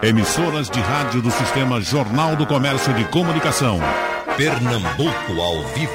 [0.00, 3.80] Emissoras de rádio do Sistema Jornal do Comércio de Comunicação.
[4.36, 5.92] Pernambuco ao vivo.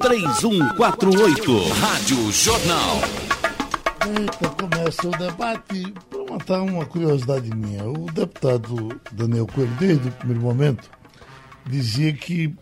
[0.00, 1.70] 3421-3148.
[1.78, 3.00] Rádio Jornal.
[4.08, 5.94] Eita, começa o debate.
[6.10, 10.90] Para matar uma curiosidade minha, o deputado Daniel Coelho, desde o primeiro momento,
[11.64, 12.52] dizia que,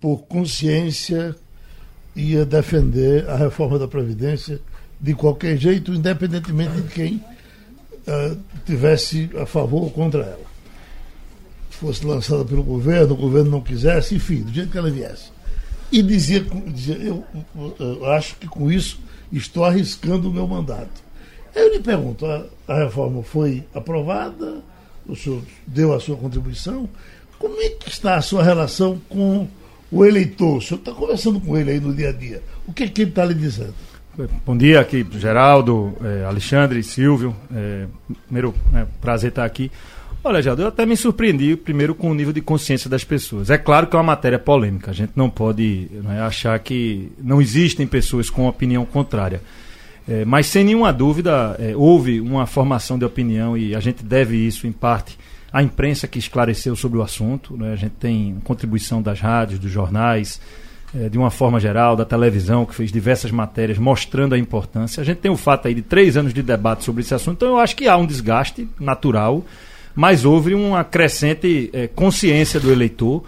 [0.00, 1.36] por consciência,
[2.16, 4.60] ia defender a reforma da Previdência
[5.00, 7.24] de qualquer jeito, independentemente de quem
[8.10, 8.36] uh,
[8.66, 10.50] tivesse a favor ou contra ela.
[11.70, 15.30] Fosse lançada pelo governo, o governo não quisesse, enfim, do jeito que ela viesse.
[15.90, 17.24] E dizia, dizia eu,
[17.56, 19.00] eu, eu acho que com isso
[19.32, 21.02] estou arriscando o meu mandato.
[21.54, 24.62] Eu lhe pergunto, a, a reforma foi aprovada,
[25.06, 26.88] o senhor deu a sua contribuição,
[27.38, 29.48] como é que está a sua relação com
[29.90, 30.58] o eleitor?
[30.58, 32.42] O senhor está conversando com ele aí no dia a dia.
[32.66, 33.74] O que, é que ele está lhe dizendo?
[34.44, 37.34] Bom dia aqui, Geraldo, eh, Alexandre, Silvio.
[37.54, 37.86] Eh,
[38.26, 39.70] primeiro, é, prazer estar aqui.
[40.22, 43.48] Olha, Geraldo, eu até me surpreendi primeiro com o nível de consciência das pessoas.
[43.48, 44.90] É claro que é uma matéria polêmica.
[44.90, 49.40] A gente não pode né, achar que não existem pessoas com opinião contrária.
[50.06, 54.36] É, mas sem nenhuma dúvida, é, houve uma formação de opinião e a gente deve
[54.36, 55.18] isso, em parte,
[55.52, 57.56] à imprensa que esclareceu sobre o assunto.
[57.56, 57.72] Né?
[57.72, 60.40] A gente tem contribuição das rádios, dos jornais,
[61.10, 65.00] de uma forma geral, da televisão, que fez diversas matérias mostrando a importância.
[65.00, 67.48] A gente tem o fato aí de três anos de debate sobre esse assunto, então
[67.50, 69.44] eu acho que há um desgaste natural,
[69.94, 73.22] mas houve uma crescente é, consciência do eleitor.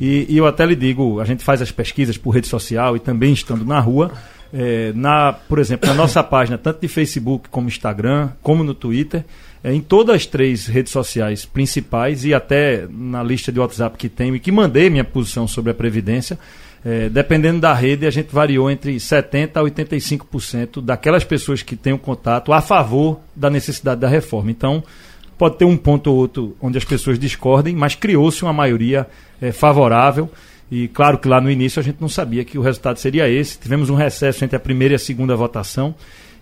[0.00, 3.00] E, e, eu até lhe digo, a gente faz as pesquisas por rede social e
[3.00, 4.12] também estando na rua.
[4.52, 9.24] É, na, por exemplo, na nossa página, tanto de Facebook como Instagram, como no Twitter,
[9.62, 14.08] é, em todas as três redes sociais principais e até na lista de WhatsApp que
[14.08, 16.38] tenho e que mandei minha posição sobre a Previdência,
[16.84, 21.92] é, dependendo da rede, a gente variou entre 70% a 85% daquelas pessoas que têm
[21.92, 24.50] o contato a favor da necessidade da reforma.
[24.50, 24.82] Então,
[25.36, 29.06] pode ter um ponto ou outro onde as pessoas discordem, mas criou-se uma maioria
[29.40, 30.30] é, favorável.
[30.70, 33.58] E claro que lá no início a gente não sabia que o resultado seria esse.
[33.58, 35.94] Tivemos um recesso entre a primeira e a segunda votação.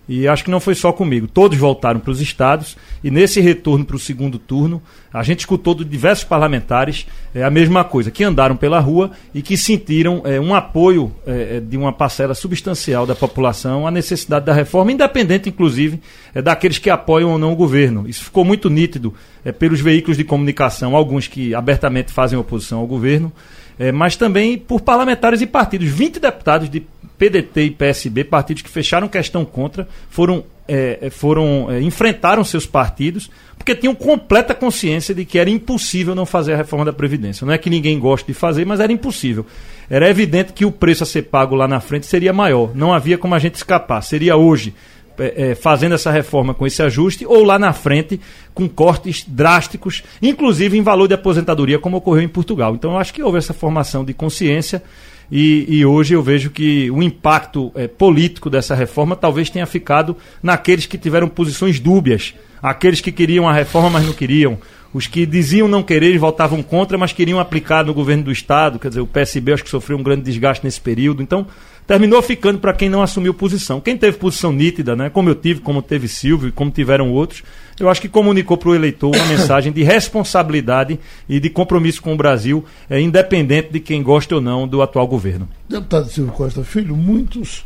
[0.07, 1.27] E acho que não foi só comigo.
[1.27, 4.81] Todos voltaram para os estados e nesse retorno para o segundo turno,
[5.11, 9.41] a gente escutou de diversos parlamentares é, a mesma coisa, que andaram pela rua e
[9.41, 14.53] que sentiram é, um apoio é, de uma parcela substancial da população à necessidade da
[14.53, 15.99] reforma, independente, inclusive,
[16.33, 18.07] é, daqueles que apoiam ou não o governo.
[18.07, 19.13] Isso ficou muito nítido
[19.43, 23.31] é, pelos veículos de comunicação, alguns que abertamente fazem oposição ao governo,
[23.79, 25.87] é, mas também por parlamentares e partidos.
[25.89, 26.83] 20 deputados de
[27.17, 32.65] PDT e PSB, partidos que fecharam questão contra, foram, é, é, foram é, enfrentaram seus
[32.65, 37.45] partidos, porque tinham completa consciência de que era impossível não fazer a reforma da Previdência.
[37.45, 39.45] Não é que ninguém goste de fazer, mas era impossível.
[39.89, 42.75] Era evidente que o preço a ser pago lá na frente seria maior.
[42.75, 44.01] Não havia como a gente escapar.
[44.01, 44.73] Seria hoje
[45.19, 48.21] é, é, fazendo essa reforma com esse ajuste, ou lá na frente
[48.53, 52.75] com cortes drásticos, inclusive em valor de aposentadoria, como ocorreu em Portugal.
[52.75, 54.83] Então eu acho que houve essa formação de consciência.
[55.31, 60.15] E, e, hoje eu vejo que o impacto é, político dessa reforma talvez tenha ficado
[60.41, 64.57] naqueles que tiveram posições dúbias, aqueles que queriam a reforma, mas não queriam,
[64.93, 68.79] os que diziam não querer e votavam contra, mas queriam aplicar no governo do Estado,
[68.79, 71.21] quer dizer, o PSB acho que sofreu um grande desgaste nesse período.
[71.21, 71.45] Então,
[71.87, 73.79] terminou ficando para quem não assumiu posição.
[73.79, 77.43] Quem teve posição nítida, né, como eu tive, como teve Silvio como tiveram outros,
[77.79, 80.99] eu acho que comunicou para o eleitor uma mensagem de responsabilidade
[81.29, 85.07] e de compromisso com o Brasil, é, independente de quem gosta ou não do atual
[85.07, 85.47] governo.
[85.69, 87.63] Deputado Silvio Costa Filho, muitos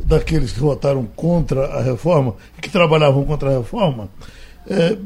[0.00, 4.08] daqueles que votaram contra a reforma que trabalhavam contra a reforma
[4.68, 4.96] é,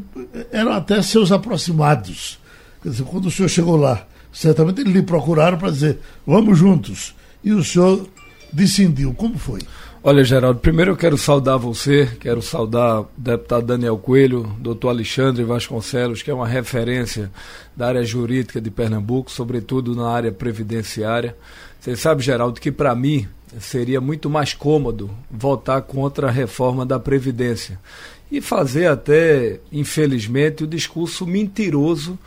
[0.52, 2.38] eram até seus aproximados.
[2.82, 7.14] Quer dizer, quando o senhor chegou lá, certamente eles lhe procuraram para dizer vamos juntos.
[7.44, 8.06] E o senhor
[8.52, 9.14] descendiu.
[9.14, 9.60] Como foi?
[10.04, 15.44] Olha, Geraldo, primeiro eu quero saudar você, quero saudar o deputado Daniel Coelho, doutor Alexandre
[15.44, 17.30] Vasconcelos, que é uma referência
[17.76, 21.36] da área jurídica de Pernambuco, sobretudo na área previdenciária.
[21.78, 23.28] Você sabe, Geraldo, que para mim
[23.60, 27.78] seria muito mais cômodo votar contra a reforma da Previdência
[28.30, 32.18] e fazer até, infelizmente, o discurso mentiroso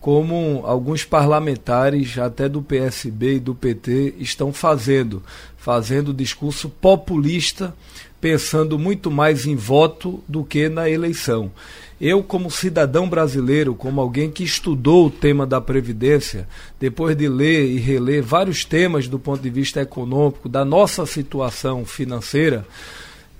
[0.00, 5.22] como alguns parlamentares, até do PSB e do PT, estão fazendo,
[5.58, 7.74] fazendo discurso populista,
[8.18, 11.50] pensando muito mais em voto do que na eleição.
[12.00, 16.48] Eu, como cidadão brasileiro, como alguém que estudou o tema da Previdência,
[16.78, 21.84] depois de ler e reler vários temas do ponto de vista econômico, da nossa situação
[21.84, 22.66] financeira,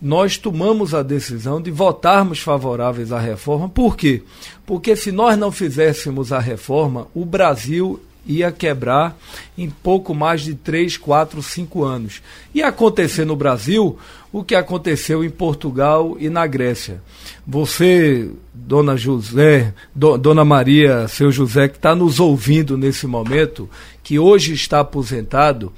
[0.00, 3.68] nós tomamos a decisão de votarmos favoráveis à reforma.
[3.68, 4.22] Por quê?
[4.64, 9.16] Porque se nós não fizéssemos a reforma, o Brasil ia quebrar
[9.56, 12.22] em pouco mais de 3, 4, 5 anos.
[12.54, 13.98] Ia acontecer no Brasil
[14.32, 17.02] o que aconteceu em Portugal e na Grécia.
[17.46, 18.30] Você
[18.70, 23.68] Dona José, do, Dona Maria, seu José, que está nos ouvindo nesse momento,
[24.02, 25.72] que hoje está aposentado,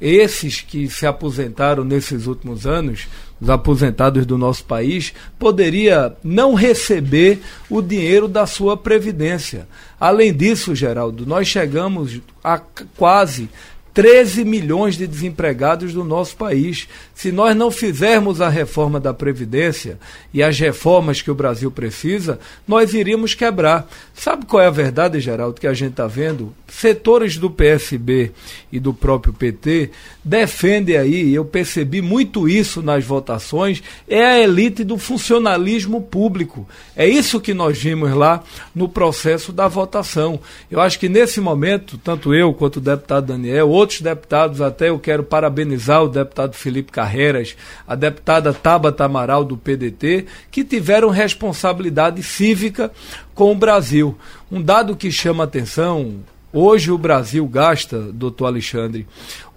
[0.00, 3.08] esses que se aposentaram nesses últimos anos,
[3.40, 9.68] os aposentados do nosso país, poderia não receber o dinheiro da sua previdência.
[10.00, 12.58] Além disso, Geraldo, nós chegamos a
[12.96, 13.48] quase
[13.96, 16.86] 13 milhões de desempregados do nosso país.
[17.14, 19.98] Se nós não fizermos a reforma da Previdência
[20.34, 23.88] e as reformas que o Brasil precisa, nós iríamos quebrar.
[24.12, 26.54] Sabe qual é a verdade, Geraldo, que a gente está vendo?
[26.68, 28.32] Setores do PSB
[28.70, 29.90] e do próprio PT
[30.26, 36.68] defendem aí, eu percebi muito isso nas votações, é a elite do funcionalismo público.
[36.96, 38.42] É isso que nós vimos lá
[38.74, 40.40] no processo da votação.
[40.68, 44.98] Eu acho que nesse momento, tanto eu quanto o deputado Daniel, outros deputados, até eu
[44.98, 47.56] quero parabenizar o deputado Felipe Carreiras,
[47.86, 52.90] a deputada Tabata Amaral do PDT, que tiveram responsabilidade cívica
[53.32, 54.18] com o Brasil.
[54.50, 56.16] Um dado que chama atenção,
[56.52, 59.06] hoje o Brasil gasta, doutor Alexandre,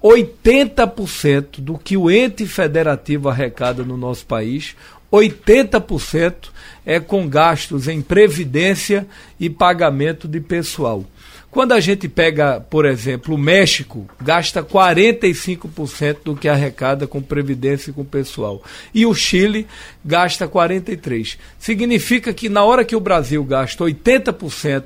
[0.04, 4.76] 80% do que o ente federativo arrecada no nosso país,
[5.12, 6.50] 80%
[6.86, 9.08] é com gastos em previdência
[9.40, 11.06] e pagamento de pessoal.
[11.52, 17.90] Quando a gente pega, por exemplo, o México, gasta 45% do que arrecada com previdência
[17.90, 18.62] e com pessoal.
[18.94, 19.66] E o Chile
[20.06, 21.38] gasta 43%.
[21.58, 24.84] Significa que na hora que o Brasil gasta 80%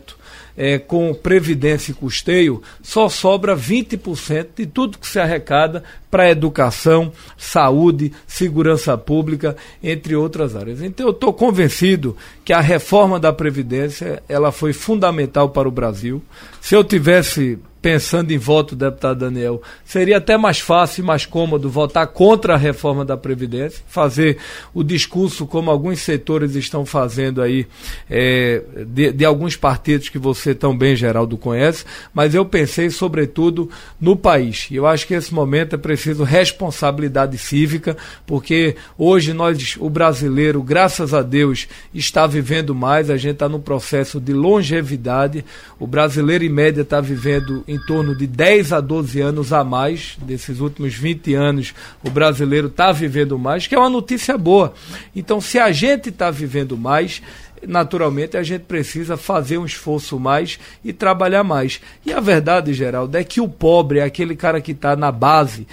[0.58, 7.12] é, com previdência e custeio, só sobra 20% de tudo que se arrecada para educação,
[7.38, 10.82] saúde, segurança pública, entre outras áreas.
[10.82, 12.16] Então eu estou convencido
[12.46, 16.22] que a reforma da Previdência ela foi fundamental para o Brasil.
[16.62, 21.70] Se eu tivesse pensando em voto, deputado Daniel, seria até mais fácil e mais cômodo
[21.70, 24.38] votar contra a reforma da Previdência, fazer
[24.74, 27.68] o discurso como alguns setores estão fazendo aí,
[28.10, 31.84] é, de, de, alguns partidos que você tão bem, Geraldo, conhece,
[32.14, 33.70] mas eu pensei sobretudo
[34.00, 34.70] no país.
[34.72, 41.14] Eu acho que esse momento é preciso responsabilidade cívica, porque hoje nós, o brasileiro, graças
[41.14, 45.44] a Deus, está vivendo mais, a gente está num processo de longevidade,
[45.78, 50.18] o brasileiro em média está vivendo em torno de 10 a 12 anos a mais,
[50.22, 51.74] desses últimos 20 anos,
[52.04, 54.74] o brasileiro está vivendo mais, que é uma notícia boa.
[55.16, 57.22] Então, se a gente está vivendo mais,
[57.68, 61.81] naturalmente a gente precisa fazer um esforço mais e trabalhar mais.
[62.06, 65.68] E a verdade, Geraldo, é que o pobre é aquele cara que está na base,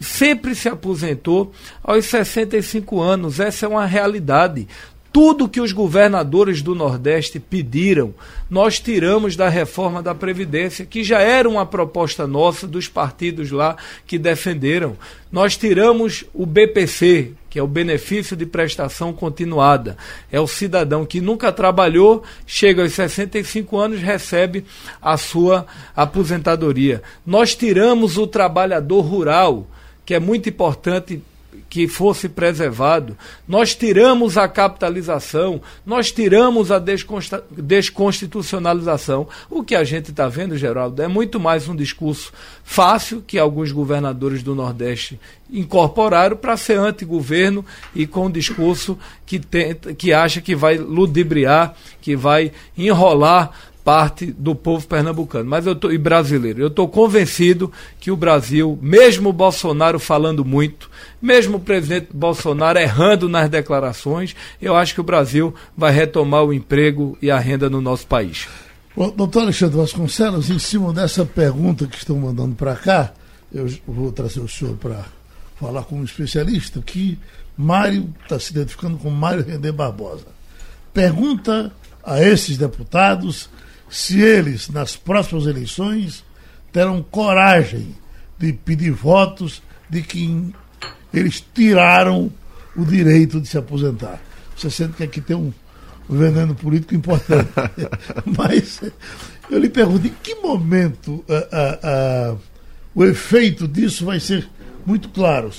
[0.00, 1.52] sempre se aposentou
[1.82, 3.40] aos 65 anos.
[3.40, 4.66] Essa é uma realidade
[5.16, 8.12] tudo que os governadores do Nordeste pediram,
[8.50, 13.78] nós tiramos da reforma da Previdência, que já era uma proposta nossa dos partidos lá
[14.06, 14.94] que defenderam.
[15.32, 19.96] Nós tiramos o BPC, que é o benefício de prestação continuada.
[20.30, 24.66] É o cidadão que nunca trabalhou, chega aos 65 anos, recebe
[25.00, 25.66] a sua
[25.96, 27.02] aposentadoria.
[27.24, 29.66] Nós tiramos o trabalhador rural,
[30.04, 31.22] que é muito importante
[31.68, 33.16] que fosse preservado.
[33.46, 39.28] Nós tiramos a capitalização, nós tiramos a desconstitucionalização.
[39.50, 42.32] O que a gente está vendo, Geraldo, é muito mais um discurso
[42.64, 45.20] fácil que alguns governadores do Nordeste
[45.50, 47.64] incorporaram para ser anti-governo
[47.94, 53.52] e com um discurso que, tenta, que acha que vai ludibriar, que vai enrolar
[53.86, 56.60] parte do povo pernambucano, mas eu tô, e brasileiro.
[56.60, 60.90] Eu estou convencido que o Brasil, mesmo o Bolsonaro falando muito,
[61.22, 66.52] mesmo o presidente Bolsonaro errando nas declarações, eu acho que o Brasil vai retomar o
[66.52, 68.48] emprego e a renda no nosso país.
[68.96, 73.12] Bom, doutor Alexandre Vasconcelos, em cima dessa pergunta que estão mandando para cá,
[73.54, 75.04] eu vou trazer o senhor para
[75.60, 77.16] falar como especialista, que
[77.56, 80.26] Mário está se identificando com Mário Render Barbosa.
[80.92, 83.48] Pergunta a esses deputados
[83.88, 86.24] se eles, nas próximas eleições,
[86.72, 87.94] terão coragem
[88.38, 90.52] de pedir votos de quem
[91.12, 92.30] eles tiraram
[92.76, 94.20] o direito de se aposentar.
[94.56, 95.52] Você sente que aqui tem um
[96.08, 97.48] veneno político importante.
[98.26, 98.80] Mas
[99.50, 101.24] eu lhe pergunto, em que momento
[102.94, 104.48] o efeito disso vai ser
[104.84, 105.50] muito claro?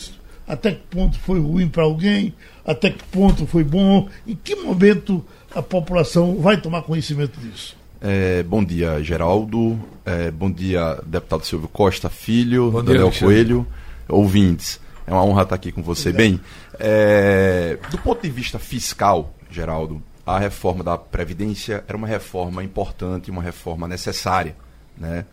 [0.48, 2.34] Até que ponto foi ruim para alguém?
[2.66, 4.10] Até que ponto foi bom?
[4.26, 7.77] Em que momento a população vai tomar conhecimento disso?
[8.02, 9.80] É, bom dia, Geraldo.
[10.06, 13.68] É, bom dia, deputado Silvio Costa Filho, bom Daniel dia, Coelho,
[14.08, 14.80] ouvintes.
[15.06, 16.12] É uma honra estar aqui com você.
[16.12, 16.40] Bem,
[16.80, 23.32] é, do ponto de vista fiscal, Geraldo, a reforma da Previdência era uma reforma importante,
[23.32, 24.56] uma reforma necessária.
[24.98, 25.26] Né?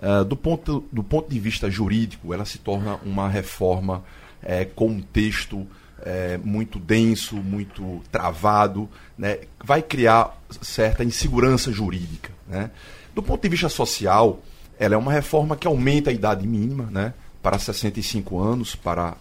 [0.00, 4.04] É, do, ponto, do ponto de vista jurídico, ela se torna uma reforma
[4.42, 5.66] é, com um texto
[6.02, 9.40] é, muito denso, muito travado, né?
[9.62, 12.30] vai criar certa insegurança jurídica.
[12.46, 12.70] Né?
[13.14, 14.40] Do ponto de vista social,
[14.78, 17.14] ela é uma reforma que aumenta a idade mínima né?
[17.42, 19.16] para 65 anos para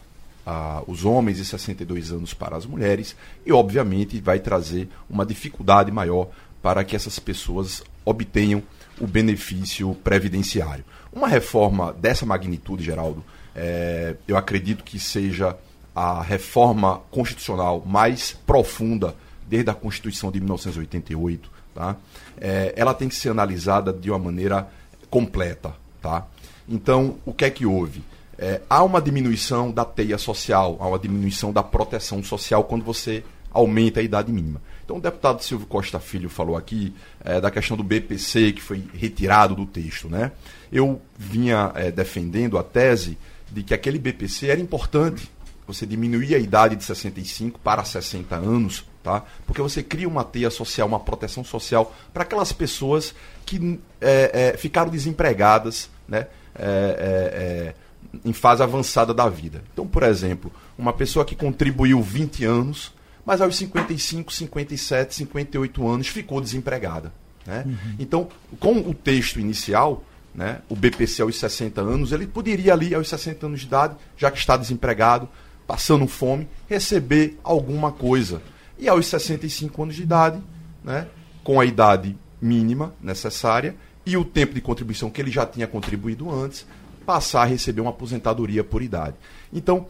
[0.46, 5.91] ah, os homens e 62 anos para as mulheres, e obviamente vai trazer uma dificuldade
[5.91, 6.29] maior
[6.62, 8.63] para que essas pessoas obtenham
[9.00, 10.86] o benefício previdenciário.
[11.12, 15.57] Uma reforma dessa magnitude, Geraldo, é, eu acredito que seja
[15.97, 19.15] a reforma constitucional mais profunda
[19.47, 21.49] desde a Constituição de 1988.
[21.73, 21.95] Tá?
[22.39, 24.67] É, ela tem que ser analisada de uma maneira
[25.09, 25.73] completa.
[25.99, 26.27] Tá?
[26.69, 28.03] Então, o que é que houve?
[28.37, 33.23] É, há uma diminuição da teia social, há uma diminuição da proteção social quando você
[33.51, 34.61] aumenta a idade mínima.
[34.85, 36.93] Então, o deputado Silvio Costa Filho falou aqui
[37.25, 40.07] é, da questão do BPC, que foi retirado do texto.
[40.07, 40.31] Né?
[40.71, 43.17] Eu vinha é, defendendo a tese
[43.51, 45.27] de que aquele BPC era importante.
[45.67, 49.24] Você diminuir a idade de 65 para 60 anos, tá?
[49.45, 53.13] porque você cria uma teia social, uma proteção social para aquelas pessoas
[53.45, 56.27] que é, é, ficaram desempregadas né?
[56.55, 57.75] É,
[58.24, 59.63] em fase avançada da vida.
[59.74, 62.93] Então, por exemplo, uma pessoa que contribuiu 20 anos,
[63.25, 67.12] mas aos 55, 57, 58 anos ficou desempregada.
[67.45, 67.63] Né?
[67.65, 67.95] Uhum.
[68.00, 73.09] Então, com o texto inicial, né, o BPC aos 60 anos, ele poderia ali, aos
[73.09, 75.27] 60 anos de idade, já que está desempregado,
[75.67, 78.41] passando fome, receber alguma coisa.
[78.79, 80.41] E aos 65 anos de idade,
[80.83, 81.07] né,
[81.43, 86.31] com a idade mínima necessária e o tempo de contribuição que ele já tinha contribuído
[86.31, 86.65] antes,
[87.05, 89.15] passar a receber uma aposentadoria por idade.
[89.51, 89.88] Então,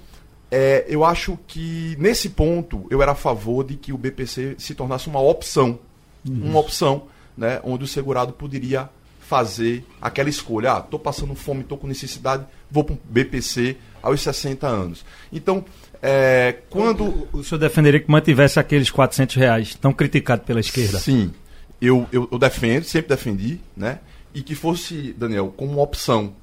[0.50, 4.74] é, eu acho que nesse ponto eu era a favor de que o BPC se
[4.74, 5.80] tornasse uma opção.
[6.28, 6.50] Uhum.
[6.50, 7.04] Uma opção
[7.38, 8.90] né, onde o segurado poderia
[9.28, 10.74] fazer aquela escolha.
[10.74, 15.06] Ah, estou passando fome, estou com necessidade, vou para o BPC aos 60 anos.
[15.32, 15.66] Então,
[16.02, 17.04] é, quando.
[17.04, 20.98] O, o senhor defenderia que mantivesse aqueles 400 reais, tão criticado pela esquerda?
[20.98, 21.34] Sim,
[21.82, 24.00] eu, eu, eu defendo, sempre defendi, né?
[24.34, 26.34] E que fosse, Daniel, como uma opção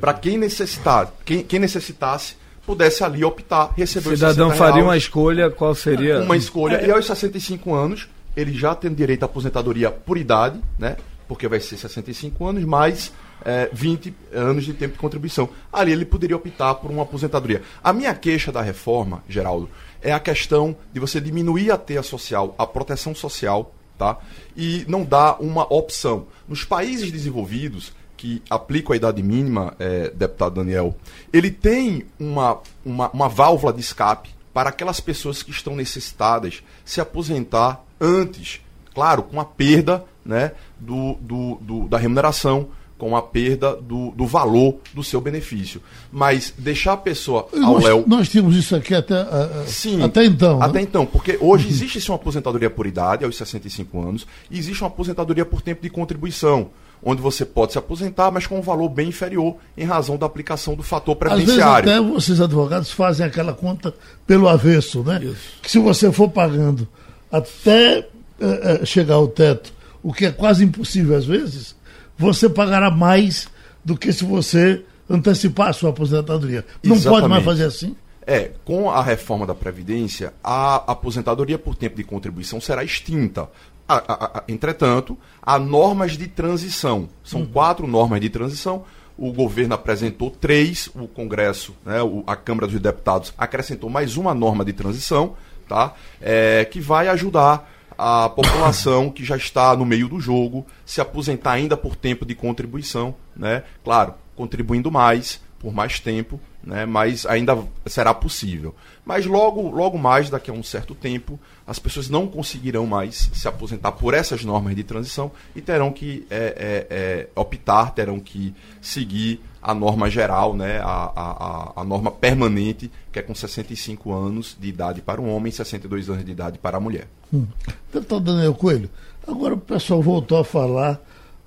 [0.00, 2.36] para quem necessitar, quem, quem necessitasse,
[2.66, 6.20] pudesse ali optar, receber o cidadão faria uma escolha, qual seria?
[6.20, 6.88] Uma escolha, é.
[6.88, 10.96] e aos 65 anos, ele já tem direito à aposentadoria por idade, né?
[11.26, 13.12] Porque vai ser 65 anos, mais
[13.44, 15.48] é, 20 anos de tempo de contribuição.
[15.72, 17.62] Ali ele poderia optar por uma aposentadoria.
[17.82, 19.68] A minha queixa da reforma, Geraldo,
[20.02, 24.18] é a questão de você diminuir a teia social, a proteção social, tá?
[24.56, 26.26] E não dar uma opção.
[26.48, 30.96] Nos países desenvolvidos, que aplicam a idade mínima, é, deputado Daniel,
[31.32, 37.00] ele tem uma, uma, uma válvula de escape para aquelas pessoas que estão necessitadas se
[37.00, 38.60] aposentar antes,
[38.94, 40.52] claro, com a perda né,
[40.84, 45.82] do, do, do da remuneração, com a perda do, do valor do seu benefício.
[46.12, 48.04] Mas deixar a pessoa ao nós, léu.
[48.06, 50.62] Nós tínhamos isso aqui até, uh, Sim, até então.
[50.62, 50.82] Até né?
[50.82, 55.44] então, porque hoje existe uma aposentadoria por idade, aos 65 anos, e existe uma aposentadoria
[55.44, 56.70] por tempo de contribuição
[57.02, 60.74] onde você pode se aposentar, mas com um valor bem inferior em razão da aplicação
[60.74, 61.62] do fator previdenciário.
[61.62, 63.92] Às vezes até vocês advogados fazem aquela conta
[64.26, 65.20] pelo avesso, né?
[65.22, 65.36] Isso.
[65.60, 66.88] Que se você for pagando
[67.30, 68.08] até
[68.40, 69.74] uh, chegar ao teto,
[70.04, 71.74] o que é quase impossível às vezes,
[72.16, 73.48] você pagará mais
[73.82, 76.64] do que se você antecipar a sua aposentadoria.
[76.82, 77.20] Não Exatamente.
[77.22, 77.96] pode mais fazer assim?
[78.26, 83.48] É, com a reforma da Previdência, a aposentadoria por tempo de contribuição será extinta.
[83.88, 87.08] A, a, a, entretanto, há normas de transição.
[87.22, 87.46] São uhum.
[87.46, 88.84] quatro normas de transição.
[89.16, 94.34] O governo apresentou três, o Congresso, né, o, a Câmara dos Deputados acrescentou mais uma
[94.34, 95.34] norma de transição,
[95.68, 95.94] tá?
[96.20, 101.52] É, que vai ajudar a população que já está no meio do jogo se aposentar
[101.52, 103.62] ainda por tempo de contribuição, né?
[103.82, 106.84] Claro, contribuindo mais por mais tempo, né?
[106.84, 108.74] Mas ainda será possível.
[109.02, 113.48] Mas logo, logo mais, daqui a um certo tempo, as pessoas não conseguirão mais se
[113.48, 118.54] aposentar por essas normas de transição e terão que é, é, é, optar, terão que
[118.80, 124.54] seguir a norma geral, né, a, a, a, norma permanente, que é com 65 anos
[124.60, 127.08] de idade para o homem e 62 anos de idade para a mulher.
[127.32, 127.46] Hum.
[127.90, 128.90] Deputado Daniel Coelho,
[129.26, 131.00] agora o pessoal voltou a falar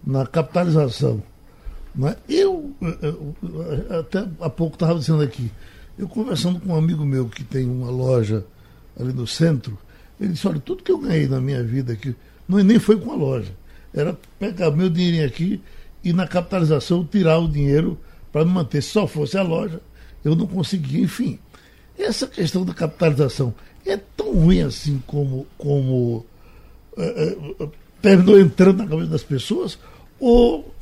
[0.03, 1.21] na capitalização.
[1.93, 2.15] Né?
[2.27, 5.51] Eu, eu, eu até há pouco estava dizendo aqui,
[5.95, 8.43] eu conversando com um amigo meu que tem uma loja
[8.99, 9.77] ali no centro,
[10.19, 12.15] ele disse, olha, tudo que eu ganhei na minha vida aqui,
[12.47, 13.51] não, nem foi com a loja.
[13.93, 15.61] Era pegar meu dinheirinho aqui
[16.03, 17.99] e na capitalização tirar o dinheiro
[18.31, 18.81] para me manter.
[18.81, 19.79] Se só fosse a loja,
[20.23, 21.01] eu não conseguia.
[21.01, 21.39] Enfim,
[21.97, 23.53] essa questão da capitalização
[23.85, 26.25] é tão ruim assim como, como
[26.97, 27.03] é,
[27.61, 27.67] é,
[28.01, 29.79] terminou entrando na cabeça das pessoas,
[30.19, 30.73] ou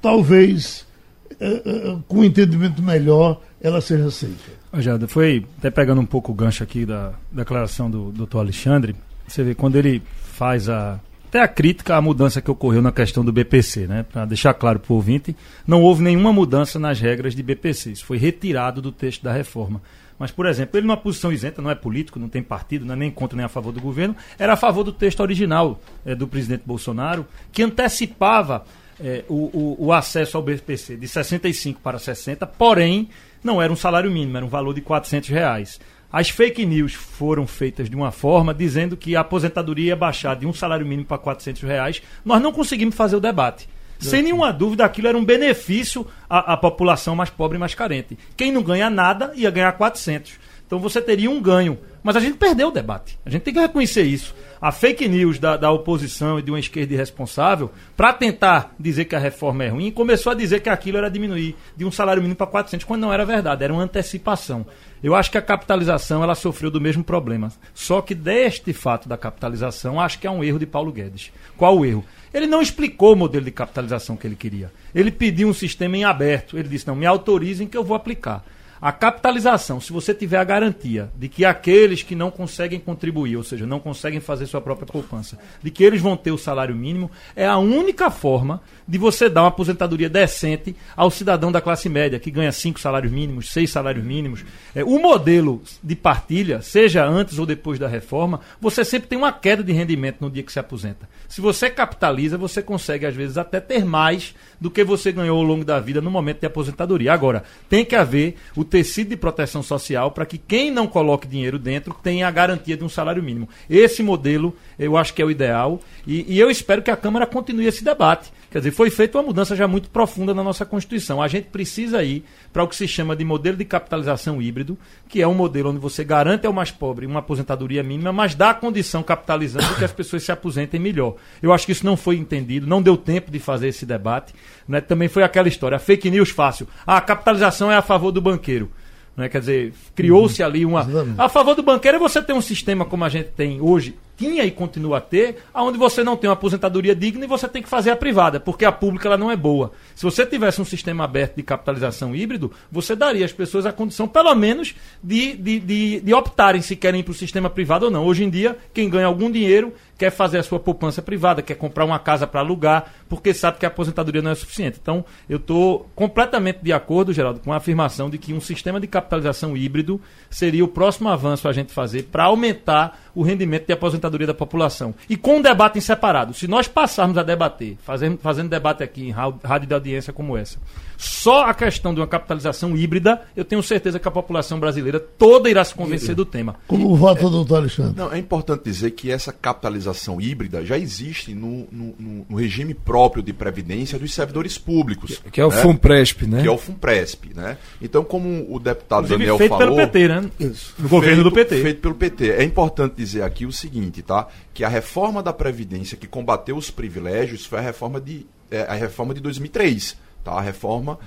[0.00, 0.86] talvez
[1.32, 4.60] uh, com um entendimento melhor, ela seja aceita.
[4.78, 8.94] Jada, foi até pegando um pouco o gancho aqui da declaração do doutor Alexandre,
[9.26, 11.00] você vê quando ele faz a
[11.30, 14.02] até a crítica à mudança que ocorreu na questão do BPC, né?
[14.02, 17.92] Para deixar claro para o ouvinte, não houve nenhuma mudança nas regras de BPC.
[17.92, 19.80] Isso foi retirado do texto da reforma.
[20.18, 22.96] Mas, por exemplo, ele numa posição isenta, não é político, não tem partido, não é
[22.96, 26.26] nem contra nem a favor do governo, era a favor do texto original é, do
[26.26, 28.64] presidente Bolsonaro, que antecipava
[28.98, 33.08] é, o, o, o, acesso ao BPC de 65 para 60, porém
[33.42, 35.80] não era um salário mínimo, era um valor de 400 reais.
[36.12, 40.46] As fake news foram feitas de uma forma dizendo que a aposentadoria ia baixar de
[40.46, 42.02] um salário mínimo para 400 reais.
[42.24, 43.68] Nós não conseguimos fazer o debate.
[43.98, 48.18] Sem nenhuma dúvida, aquilo era um benefício à, à população mais pobre e mais carente.
[48.34, 50.32] Quem não ganha nada ia ganhar 400.
[50.66, 51.78] Então você teria um ganho.
[52.02, 53.18] Mas a gente perdeu o debate.
[53.26, 56.60] A gente tem que reconhecer isso a fake news da, da oposição e de uma
[56.60, 60.98] esquerda irresponsável, para tentar dizer que a reforma é ruim, começou a dizer que aquilo
[60.98, 64.66] era diminuir de um salário mínimo para 400, quando não era verdade, era uma antecipação.
[65.02, 67.50] Eu acho que a capitalização ela sofreu do mesmo problema.
[67.72, 71.32] Só que deste fato da capitalização, acho que é um erro de Paulo Guedes.
[71.56, 72.04] Qual o erro?
[72.34, 74.70] Ele não explicou o modelo de capitalização que ele queria.
[74.94, 76.58] Ele pediu um sistema em aberto.
[76.58, 78.44] Ele disse: não, me autorizem que eu vou aplicar.
[78.82, 83.42] A capitalização, se você tiver a garantia de que aqueles que não conseguem contribuir, ou
[83.42, 87.10] seja, não conseguem fazer sua própria poupança, de que eles vão ter o salário mínimo,
[87.36, 92.18] é a única forma de você dar uma aposentadoria decente ao cidadão da classe média,
[92.18, 94.46] que ganha cinco salários mínimos, seis salários mínimos.
[94.74, 99.30] É, o modelo de partilha, seja antes ou depois da reforma, você sempre tem uma
[99.30, 101.06] queda de rendimento no dia que se aposenta.
[101.28, 105.44] Se você capitaliza, você consegue, às vezes, até ter mais do que você ganhou ao
[105.44, 107.12] longo da vida no momento de aposentadoria.
[107.12, 111.58] Agora, tem que haver o tecido de proteção social para que quem não coloque dinheiro
[111.58, 113.48] dentro tenha a garantia de um salário mínimo.
[113.68, 117.26] Esse modelo eu acho que é o ideal e, e eu espero que a Câmara
[117.26, 118.32] continue esse debate.
[118.50, 121.22] Quer dizer, foi feita uma mudança já muito profunda na nossa Constituição.
[121.22, 124.76] A gente precisa ir para o que se chama de modelo de capitalização híbrido,
[125.08, 128.50] que é um modelo onde você garante ao mais pobre uma aposentadoria mínima, mas dá
[128.50, 131.14] a condição capitalizando que as pessoas se aposentem melhor.
[131.40, 134.34] Eu acho que isso não foi entendido, não deu tempo de fazer esse debate.
[134.66, 134.80] Né?
[134.80, 136.66] Também foi aquela história, fake news fácil.
[136.84, 138.68] Ah, a capitalização é a favor do banqueiro.
[139.16, 139.28] Né?
[139.28, 140.86] Quer dizer, criou-se ali uma.
[141.18, 144.44] A favor do banqueiro é você ter um sistema como a gente tem hoje, tinha
[144.44, 147.68] e continua a ter, onde você não tem uma aposentadoria digna e você tem que
[147.70, 149.72] fazer a privada, porque a pública ela não é boa.
[149.94, 154.06] Se você tivesse um sistema aberto de capitalização híbrido, você daria às pessoas a condição,
[154.06, 157.90] pelo menos, de, de, de, de optarem se querem ir para o sistema privado ou
[157.90, 158.04] não.
[158.04, 161.84] Hoje em dia, quem ganha algum dinheiro quer fazer a sua poupança privada, quer comprar
[161.84, 164.78] uma casa para alugar, porque sabe que a aposentadoria não é suficiente.
[164.80, 168.86] Então, eu estou completamente de acordo, Geraldo, com a afirmação de que um sistema de
[168.86, 174.26] capitalização híbrido seria o próximo avanço a gente fazer para aumentar o rendimento de aposentadoria
[174.26, 174.94] da população.
[175.06, 176.32] E com um debate em separado.
[176.32, 180.58] Se nós passarmos a debater, fazendo, fazendo debate aqui em rádio de audiência como essa,
[181.00, 185.48] só a questão de uma capitalização híbrida, eu tenho certeza que a população brasileira toda
[185.48, 186.56] irá se convencer do tema.
[186.66, 187.94] Como vota o doutor Alexandre?
[187.96, 193.22] Não, é importante dizer que essa capitalização híbrida já existe no, no, no regime próprio
[193.22, 195.16] de previdência dos servidores públicos.
[195.24, 195.56] Que, que é o né?
[195.56, 196.42] FUNPRESP, né?
[196.42, 197.56] Que é o FUNPRESP, né?
[197.80, 199.76] Então, como o deputado Inclusive, Daniel feito falou...
[199.76, 200.30] feito pelo PT, né?
[200.38, 200.74] Isso.
[200.78, 201.62] No governo do PT.
[201.62, 202.30] Feito pelo PT.
[202.30, 204.28] É importante dizer aqui o seguinte, tá?
[204.52, 208.74] Que a reforma da Previdência que combateu os privilégios foi a reforma de, é, a
[208.74, 210.32] reforma de 2003 Tá?
[210.32, 210.98] A reforma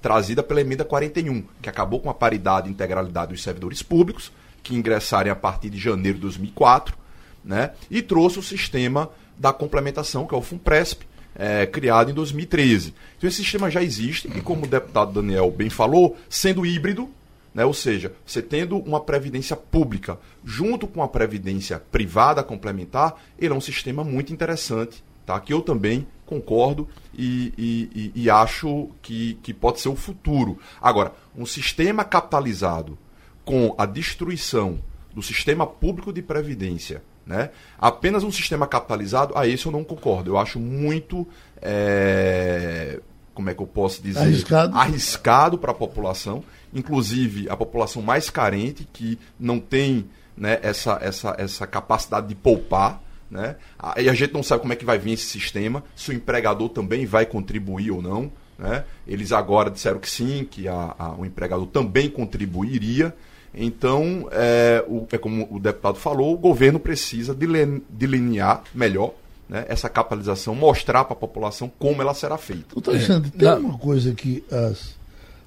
[0.00, 4.30] trazida pela emenda 41, que acabou com a paridade e integralidade dos servidores públicos,
[4.62, 6.96] que ingressarem a partir de janeiro de 2004,
[7.44, 7.72] né?
[7.90, 12.94] e trouxe o sistema da complementação, que é o FUNPRESP, é, criado em 2013.
[13.16, 17.10] Então esse sistema já existe, e como o deputado Daniel bem falou, sendo híbrido,
[17.54, 17.64] né?
[17.64, 23.56] ou seja, você tendo uma previdência pública junto com a previdência privada complementar, ele é
[23.56, 25.38] um sistema muito interessante, tá?
[25.40, 30.58] que eu também concordo e, e, e, acho que, que pode ser o futuro.
[30.80, 32.98] Agora, um sistema capitalizado
[33.44, 34.78] com a destruição
[35.14, 37.50] do sistema público de previdência, né?
[37.78, 40.30] apenas um sistema capitalizado, a esse eu não concordo.
[40.30, 41.26] Eu acho muito.
[41.62, 43.00] É,
[43.32, 44.20] como é que eu posso dizer?
[44.20, 50.98] Arriscado, arriscado para a população, inclusive a população mais carente, que não tem né, essa,
[51.00, 53.00] essa, essa capacidade de poupar.
[53.30, 53.56] Né?
[53.96, 56.68] E a gente não sabe como é que vai vir esse sistema, se o empregador
[56.68, 58.30] também vai contribuir ou não.
[58.58, 58.84] Né?
[59.06, 63.14] Eles agora disseram que sim, que a, a, o empregador também contribuiria.
[63.54, 69.14] Então, é, o, é como o deputado falou, o governo precisa delinear melhor
[69.48, 72.74] né, essa capitalização, mostrar para a população como ela será feita.
[72.74, 73.38] Doutor Alexandre, é.
[73.38, 74.96] tem uma coisa que as,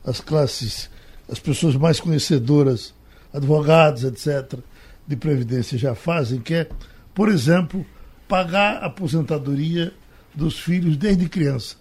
[0.04, 0.90] as classes,
[1.30, 2.94] as pessoas mais conhecedoras,
[3.34, 4.60] advogados, etc.,
[5.06, 6.70] de Previdência já fazem, que é
[7.14, 7.86] por exemplo,
[8.28, 9.94] pagar a aposentadoria
[10.34, 11.76] dos filhos desde criança.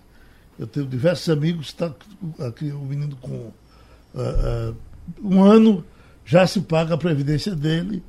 [0.59, 1.95] Eu tenho diversos amigos, está
[2.41, 3.53] aqui o menino com uh,
[4.15, 4.77] uh,
[5.23, 5.85] um ano,
[6.25, 8.03] já se paga a previdência dele.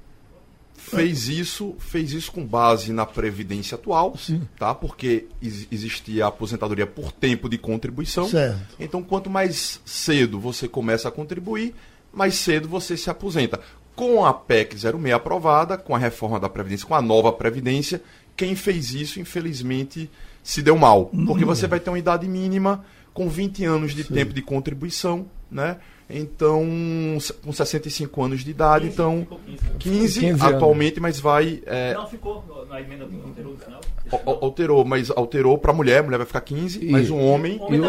[0.75, 4.41] Fez isso, fez isso com base na previdência atual, Sim.
[4.57, 4.73] tá?
[4.73, 8.27] Porque existia a aposentadoria por tempo de contribuição.
[8.27, 8.75] Certo.
[8.79, 11.75] Então, quanto mais cedo você começa a contribuir,
[12.11, 13.59] mais cedo você se aposenta.
[13.99, 18.01] Com a PEC 06 aprovada, com a reforma da Previdência, com a nova Previdência,
[18.33, 20.09] quem fez isso, infelizmente,
[20.41, 21.07] se deu mal.
[21.27, 24.13] Porque você vai ter uma idade mínima com 20 anos de Sim.
[24.13, 25.79] tempo de contribuição, né?
[26.09, 26.65] Então,
[27.43, 29.27] com 65 anos de idade, 15, então
[29.77, 31.61] 15, 15 atualmente, mas vai.
[31.65, 31.93] É...
[31.93, 33.81] Não ficou na emenda alterou no final?
[34.41, 36.89] Alterou, mas alterou para mulher, mulher vai ficar 15, e...
[36.89, 37.59] mas um homem.
[37.59, 37.81] homem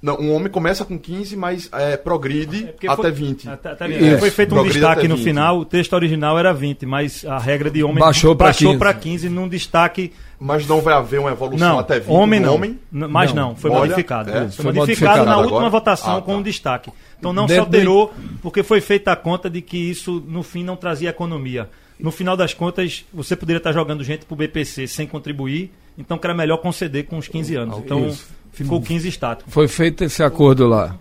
[0.00, 3.48] não, um homem começa com 15, mas é, progride é até foi, 20.
[3.48, 7.24] Até, até é, foi feito um destaque no final, o texto original era 20, mas
[7.24, 9.00] a regra de homem baixou para 15.
[9.00, 10.12] 15 num destaque.
[10.38, 12.54] Mas não vai haver uma evolução não, até 20 homem não.
[12.54, 12.78] homem?
[12.90, 14.30] Mas não, não foi Olha, modificado.
[14.30, 15.70] É, foi, foi modificado, modificado na última agora?
[15.70, 16.38] votação ah, com tá.
[16.38, 16.92] um destaque.
[17.18, 20.76] Então não se alterou, porque foi feita a conta de que isso, no fim, não
[20.76, 21.70] trazia economia.
[21.98, 26.18] No final das contas, você poderia estar jogando gente para o BPC sem contribuir, então
[26.18, 27.78] que era melhor conceder com os 15 anos.
[27.78, 28.28] Então, isso.
[28.64, 29.50] Ficou 15 estático.
[29.50, 30.96] Foi feito esse acordo lá.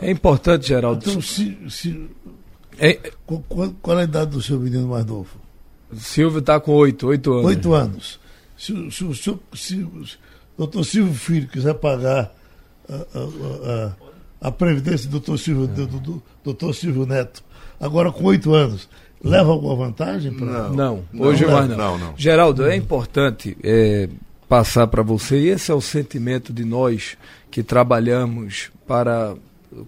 [0.00, 1.08] É importante, Geraldo.
[1.08, 2.08] Então, se, se...
[2.78, 3.12] É...
[3.26, 5.30] Qual, qual, é a idade do seu menino mais novo?
[5.96, 7.46] Silvio está com 8, 8 anos.
[7.46, 8.20] 8 anos.
[8.56, 10.04] Se, se, se, se o
[10.56, 12.34] doutor Silvio Filho quiser pagar
[12.88, 14.06] a, a, a
[14.40, 17.42] a previdência do doutor Silvio, do, do, doutor Silvio Neto,
[17.80, 18.88] agora com oito anos,
[19.22, 20.32] leva alguma vantagem?
[20.32, 20.68] Pra...
[20.68, 21.76] Não, não, hoje não, mais não.
[21.76, 22.14] não, não.
[22.16, 24.08] Geraldo, é importante é,
[24.48, 27.16] passar para você, e esse é o sentimento de nós
[27.50, 29.34] que trabalhamos para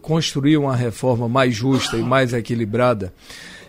[0.02, 3.12] construir uma reforma mais justa e mais equilibrada,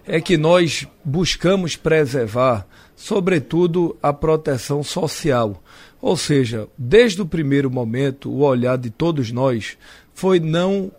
[0.06, 5.62] é que nós buscamos preservar, sobretudo, a proteção social.
[6.02, 9.78] Ou seja, desde o primeiro momento, o olhar de todos nós
[10.14, 10.92] foi não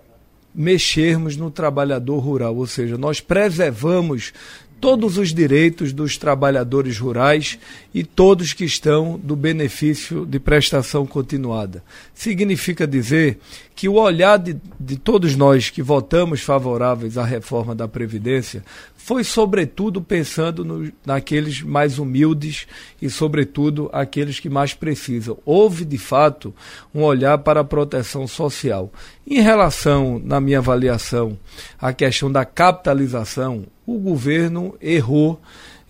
[0.55, 4.33] mexermos no trabalhador rural, ou seja, nós preservamos
[4.80, 7.58] todos os direitos dos trabalhadores rurais
[7.92, 11.84] e todos que estão do benefício de prestação continuada.
[12.14, 13.38] Significa dizer
[13.74, 18.64] que o olhar de, de todos nós que votamos favoráveis à reforma da Previdência
[18.94, 22.66] foi, sobretudo, pensando no, naqueles mais humildes
[23.00, 25.38] e, sobretudo, aqueles que mais precisam.
[25.44, 26.54] Houve, de fato,
[26.94, 28.92] um olhar para a proteção social.
[29.26, 31.38] Em relação, na minha avaliação,
[31.80, 33.64] à questão da capitalização,
[33.94, 35.40] o governo errou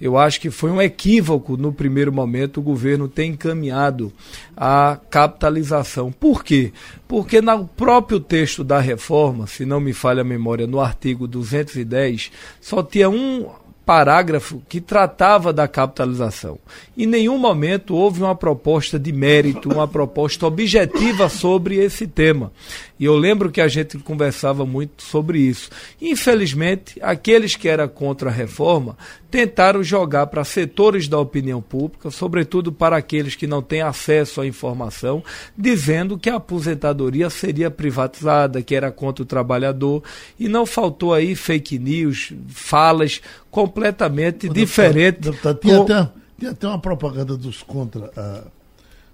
[0.01, 4.11] eu acho que foi um equívoco no primeiro momento o governo ter encaminhado
[4.57, 6.11] a capitalização.
[6.11, 6.73] Por quê?
[7.07, 12.33] Porque no próprio texto da reforma, se não me falha a memória, no artigo 210,
[12.63, 13.47] só tinha um
[13.85, 16.59] parágrafo que tratava da capitalização.
[16.97, 22.53] Em nenhum momento houve uma proposta de mérito, uma proposta objetiva sobre esse tema.
[23.01, 25.71] E eu lembro que a gente conversava muito sobre isso.
[25.99, 28.95] Infelizmente, aqueles que eram contra a reforma
[29.31, 34.47] tentaram jogar para setores da opinião pública, sobretudo para aqueles que não têm acesso à
[34.47, 35.25] informação,
[35.57, 40.03] dizendo que a aposentadoria seria privatizada, que era contra o trabalhador,
[40.39, 45.31] e não faltou aí fake news, falas completamente diferentes.
[45.31, 45.83] Deputado, tinha, com...
[45.85, 48.43] até, tinha até uma propaganda dos contra a,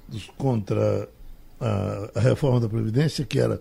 [0.09, 1.09] dos contra
[1.61, 3.61] a, a reforma da Previdência, que era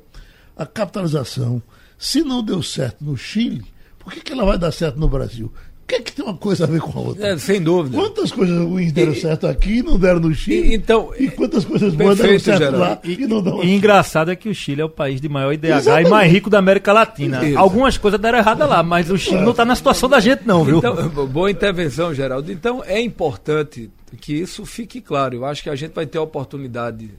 [0.56, 1.62] a capitalização.
[1.98, 3.64] Se não deu certo no Chile,
[4.00, 5.52] por que, que ela vai dar certo no Brasil?
[5.86, 7.28] O que, é que tem uma coisa a ver com a outra?
[7.28, 7.96] É, sem dúvida.
[7.96, 10.72] Quantas coisas ruins deram e, certo aqui e não deram no Chile?
[10.72, 12.80] E, então, e quantas coisas boas deram certo geral.
[12.80, 15.30] lá e, e não deram E engraçado é que o Chile é o país de
[15.30, 16.08] maior IDH Exatamente.
[16.08, 17.46] e mais rico da América Latina.
[17.46, 17.60] Isso.
[17.60, 19.42] Algumas coisas deram errada lá, mas o Chile é.
[19.42, 20.80] não está na situação da gente, não, viu?
[20.80, 22.52] Então, boa intervenção, Geraldo.
[22.52, 25.36] Então é importante que isso fique claro.
[25.36, 27.12] Eu acho que a gente vai ter a oportunidade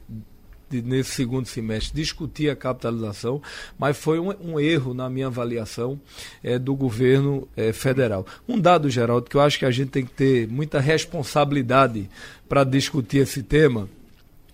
[0.68, 3.40] de, nesse segundo semestre discutir a capitalização,
[3.78, 6.00] mas foi um, um erro na minha avaliação
[6.42, 8.26] é, do governo é, federal.
[8.48, 12.08] Um dado, Geraldo, que eu acho que a gente tem que ter muita responsabilidade
[12.48, 13.88] para discutir esse tema.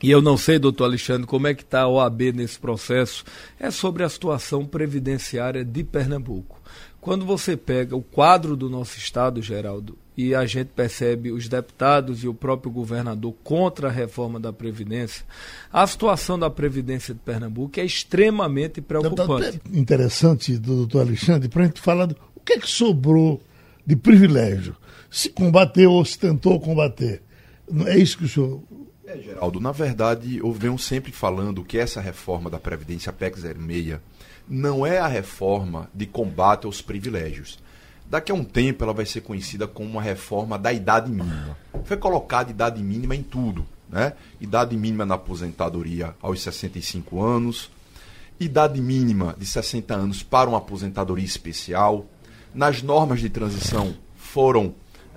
[0.03, 3.25] E eu não sei, doutor Alexandre, como é que está a OAB nesse processo,
[3.59, 6.61] é sobre a situação previdenciária de Pernambuco.
[7.03, 12.23] Quando você pega o quadro do nosso estado, Geraldo, e a gente percebe os deputados
[12.23, 15.25] e o próprio governador contra a reforma da Previdência,
[15.73, 19.61] a situação da Previdência de Pernambuco é extremamente preocupante.
[19.75, 23.43] É interessante do doutor Alexandre, para a gente falar do o que é que sobrou
[23.85, 24.77] de privilégio.
[25.11, 27.21] Se combateu ou se tentou combater.
[27.87, 28.63] É isso que o senhor.
[29.05, 33.41] É, Geraldo, na verdade, eu venho sempre falando que essa reforma da Previdência, a PEC
[33.41, 33.99] 06,
[34.49, 37.59] não é a reforma de combate aos privilégios
[38.13, 41.57] Daqui a um tempo ela vai ser conhecida como uma reforma da idade mínima.
[41.85, 43.65] Foi colocada idade mínima em tudo.
[43.89, 44.13] né?
[44.39, 47.71] idade mínima na aposentadoria aos 65 anos,
[48.39, 52.05] idade mínima de 60 anos para uma aposentadoria especial.
[52.55, 54.75] Nas normas de transição foram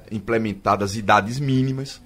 [0.09, 2.01] implementadas idades mínimas.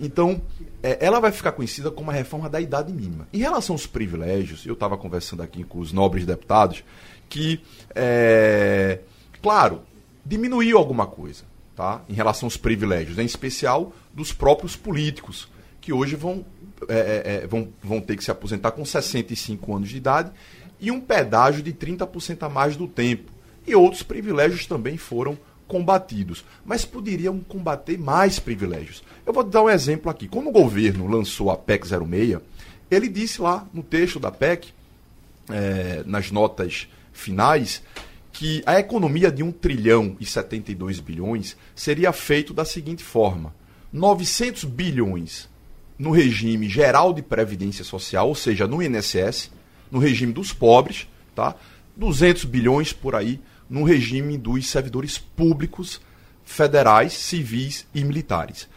[0.00, 0.40] Então,
[0.82, 3.28] é, ela vai ficar conhecida como a reforma da idade mínima.
[3.32, 6.82] Em relação aos privilégios, eu estava conversando aqui com os nobres deputados
[7.28, 7.60] que,
[7.94, 9.00] é,
[9.42, 9.82] claro,
[10.24, 11.44] diminuiu alguma coisa
[11.76, 12.02] tá?
[12.08, 15.48] em relação aos privilégios, em especial dos próprios políticos,
[15.80, 16.44] que hoje vão,
[16.88, 20.30] é, é, é vão, vão ter que se aposentar com 65 anos de idade
[20.80, 23.30] e um pedágio de 30% a mais do tempo.
[23.66, 25.38] E outros privilégios também foram
[25.70, 29.04] combatidos, mas poderiam combater mais privilégios.
[29.24, 30.26] Eu vou dar um exemplo aqui.
[30.26, 32.38] Quando o governo lançou a PEC 06,
[32.90, 34.72] ele disse lá no texto da PEC,
[35.48, 37.84] é, nas notas finais,
[38.32, 43.54] que a economia de 1 trilhão e 72 bilhões seria feito da seguinte forma:
[43.92, 45.48] 900 bilhões
[45.96, 49.52] no regime geral de previdência social, ou seja, no INSS,
[49.88, 51.54] no regime dos pobres, tá?
[51.96, 56.00] 200 bilhões por aí no regime dos servidores públicos
[56.44, 58.68] federais, civis e militares.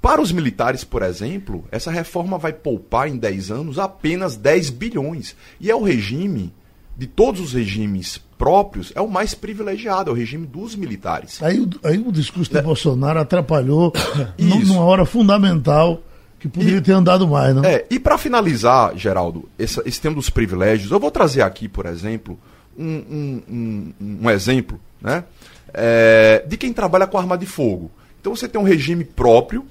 [0.00, 5.36] Para os militares, por exemplo, essa reforma vai poupar em 10 anos apenas 10 bilhões.
[5.60, 6.52] E é o regime
[6.96, 11.42] de todos os regimes próprios, é o mais privilegiado, é o regime dos militares.
[11.42, 12.62] Aí, aí o discurso de é.
[12.62, 13.92] Bolsonaro atrapalhou
[14.38, 16.02] numa hora fundamental
[16.38, 17.64] que poderia e, ter andado mais, não?
[17.64, 21.86] É, e para finalizar, Geraldo, esse, esse tema dos privilégios, eu vou trazer aqui, por
[21.86, 22.38] exemplo,
[22.78, 25.24] um, um, um, exemplo né,
[25.72, 27.90] é, de quem trabalha com arma de fogo.
[28.20, 29.66] Então você tem um regime próprio,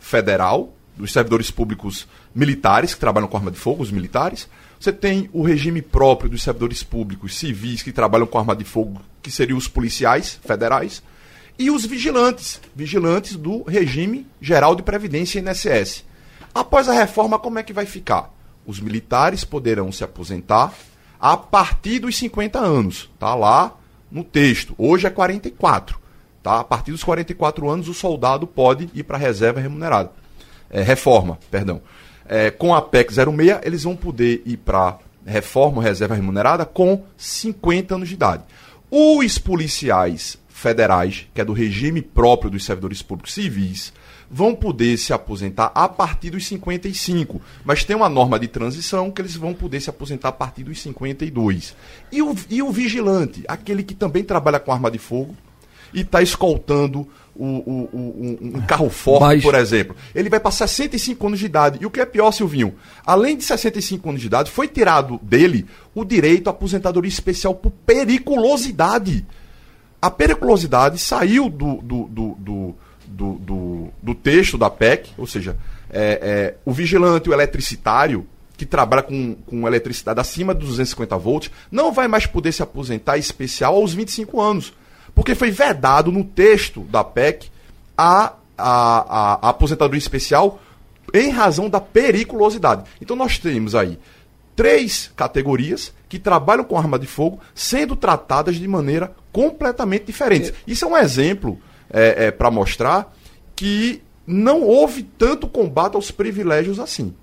[0.00, 4.48] federal, dos servidores públicos militares que trabalham com arma de fogo, os militares.
[4.80, 9.00] Você tem o regime próprio dos servidores públicos civis que trabalham com arma de fogo,
[9.22, 11.02] que seriam os policiais federais,
[11.58, 16.04] e os vigilantes, vigilantes do regime geral de previdência INSS.
[16.54, 18.32] Após a reforma, como é que vai ficar?
[18.64, 20.72] Os militares poderão se aposentar
[21.20, 23.10] a partir dos 50 anos.
[23.18, 23.76] Tá lá
[24.10, 24.74] no texto.
[24.78, 25.98] Hoje é 44.
[26.42, 26.60] Tá?
[26.60, 30.12] A partir dos 44 anos, o soldado pode ir para a reserva remunerada.
[30.70, 31.80] É, reforma, perdão.
[32.26, 33.26] É, com a PEC 06,
[33.62, 38.44] eles vão poder ir para reforma, reserva remunerada, com 50 anos de idade.
[38.90, 43.92] Os policiais federais, que é do regime próprio dos servidores públicos civis,
[44.30, 49.22] vão poder se aposentar a partir dos 55, mas tem uma norma de transição que
[49.22, 51.74] eles vão poder se aposentar a partir dos 52.
[52.12, 55.34] E o, e o vigilante, aquele que também trabalha com arma de fogo
[55.92, 59.42] e está escoltando o, o, o, um, carro forte, mas...
[59.42, 61.78] por exemplo, ele vai para 65 anos de idade.
[61.80, 62.74] E o que é pior, Silvinho,
[63.06, 65.64] além de 65 anos de idade, foi tirado dele
[65.94, 69.24] o direito à aposentadoria especial por periculosidade.
[70.02, 72.74] A periculosidade saiu do, do, do, do
[73.08, 75.56] do, do, do texto da PEC, ou seja,
[75.90, 81.50] é, é, o vigilante, o eletricitário, que trabalha com, com eletricidade acima dos 250 volts,
[81.70, 84.74] não vai mais poder se aposentar especial aos 25 anos.
[85.14, 87.50] Porque foi vedado no texto da PEC
[87.96, 88.66] a, a,
[89.38, 90.60] a, a aposentadoria especial
[91.14, 92.84] em razão da periculosidade.
[93.00, 93.98] Então nós temos aí
[94.54, 100.52] três categorias que trabalham com arma de fogo sendo tratadas de maneira completamente diferente.
[100.66, 101.60] Isso é um exemplo
[101.90, 103.14] é, é, para mostrar
[103.56, 107.14] que não houve tanto combate aos privilégios assim.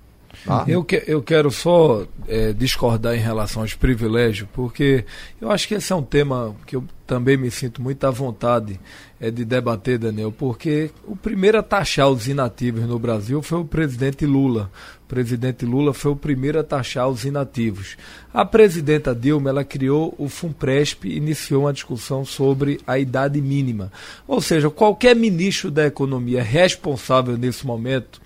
[0.44, 0.64] Tá?
[0.68, 5.04] Eu, que, eu quero só é, discordar em relação aos privilégios, porque
[5.40, 8.78] eu acho que esse é um tema que eu também me sinto muito à vontade
[9.20, 13.64] é, de debater, Daniel, porque o primeiro a taxar os inativos no Brasil foi o
[13.64, 14.70] presidente Lula.
[15.08, 17.96] Presidente Lula foi o primeiro a taxar os inativos.
[18.34, 23.92] A presidenta Dilma ela criou o FUNPRESP e iniciou uma discussão sobre a idade mínima.
[24.26, 28.20] Ou seja, qualquer ministro da Economia responsável nesse momento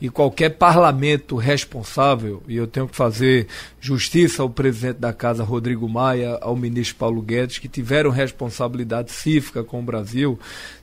[0.00, 3.48] e qualquer parlamento responsável, e eu tenho que fazer
[3.80, 9.64] justiça ao presidente da Casa, Rodrigo Maia, ao ministro Paulo Guedes, que tiveram responsabilidade cívica
[9.64, 10.38] com o Brasil,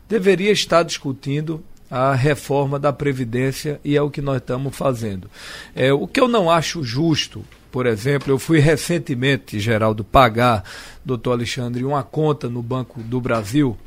[0.10, 5.30] deveria estar discutindo a reforma da Previdência e é o que nós estamos fazendo.
[5.76, 10.64] É, o que eu não acho justo, por exemplo, eu fui recentemente, Geraldo, pagar,
[11.04, 13.78] doutor Alexandre, uma conta no Banco do Brasil.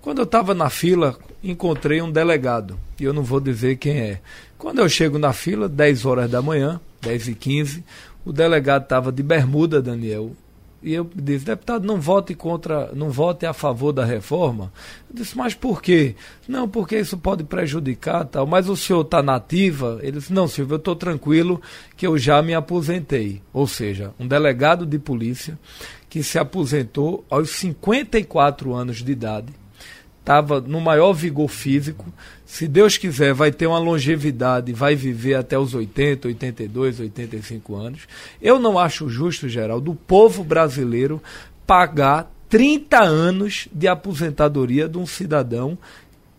[0.00, 4.20] Quando eu estava na fila, encontrei um delegado, e eu não vou dizer quem é.
[4.56, 7.84] Quando eu chego na fila, 10 horas da manhã, 10 e 15,
[8.24, 10.32] o delegado estava de bermuda, Daniel,
[10.82, 14.72] e eu disse, deputado, não vote contra, não vote a favor da reforma.
[15.10, 16.14] Eu disse, mas por quê?
[16.46, 18.46] Não, porque isso pode prejudicar tal.
[18.46, 19.98] Mas o senhor está nativa?
[20.02, 21.60] Ele disse, não, Silvio, eu estou tranquilo
[21.96, 23.42] que eu já me aposentei.
[23.52, 25.58] Ou seja, um delegado de polícia
[26.08, 29.52] que se aposentou aos 54 anos de idade
[30.28, 32.04] estava no maior vigor físico.
[32.44, 38.00] Se Deus quiser, vai ter uma longevidade, vai viver até os 80, 82, 85 anos.
[38.40, 41.22] Eu não acho justo, Geraldo, o povo brasileiro
[41.66, 45.78] pagar 30 anos de aposentadoria de um cidadão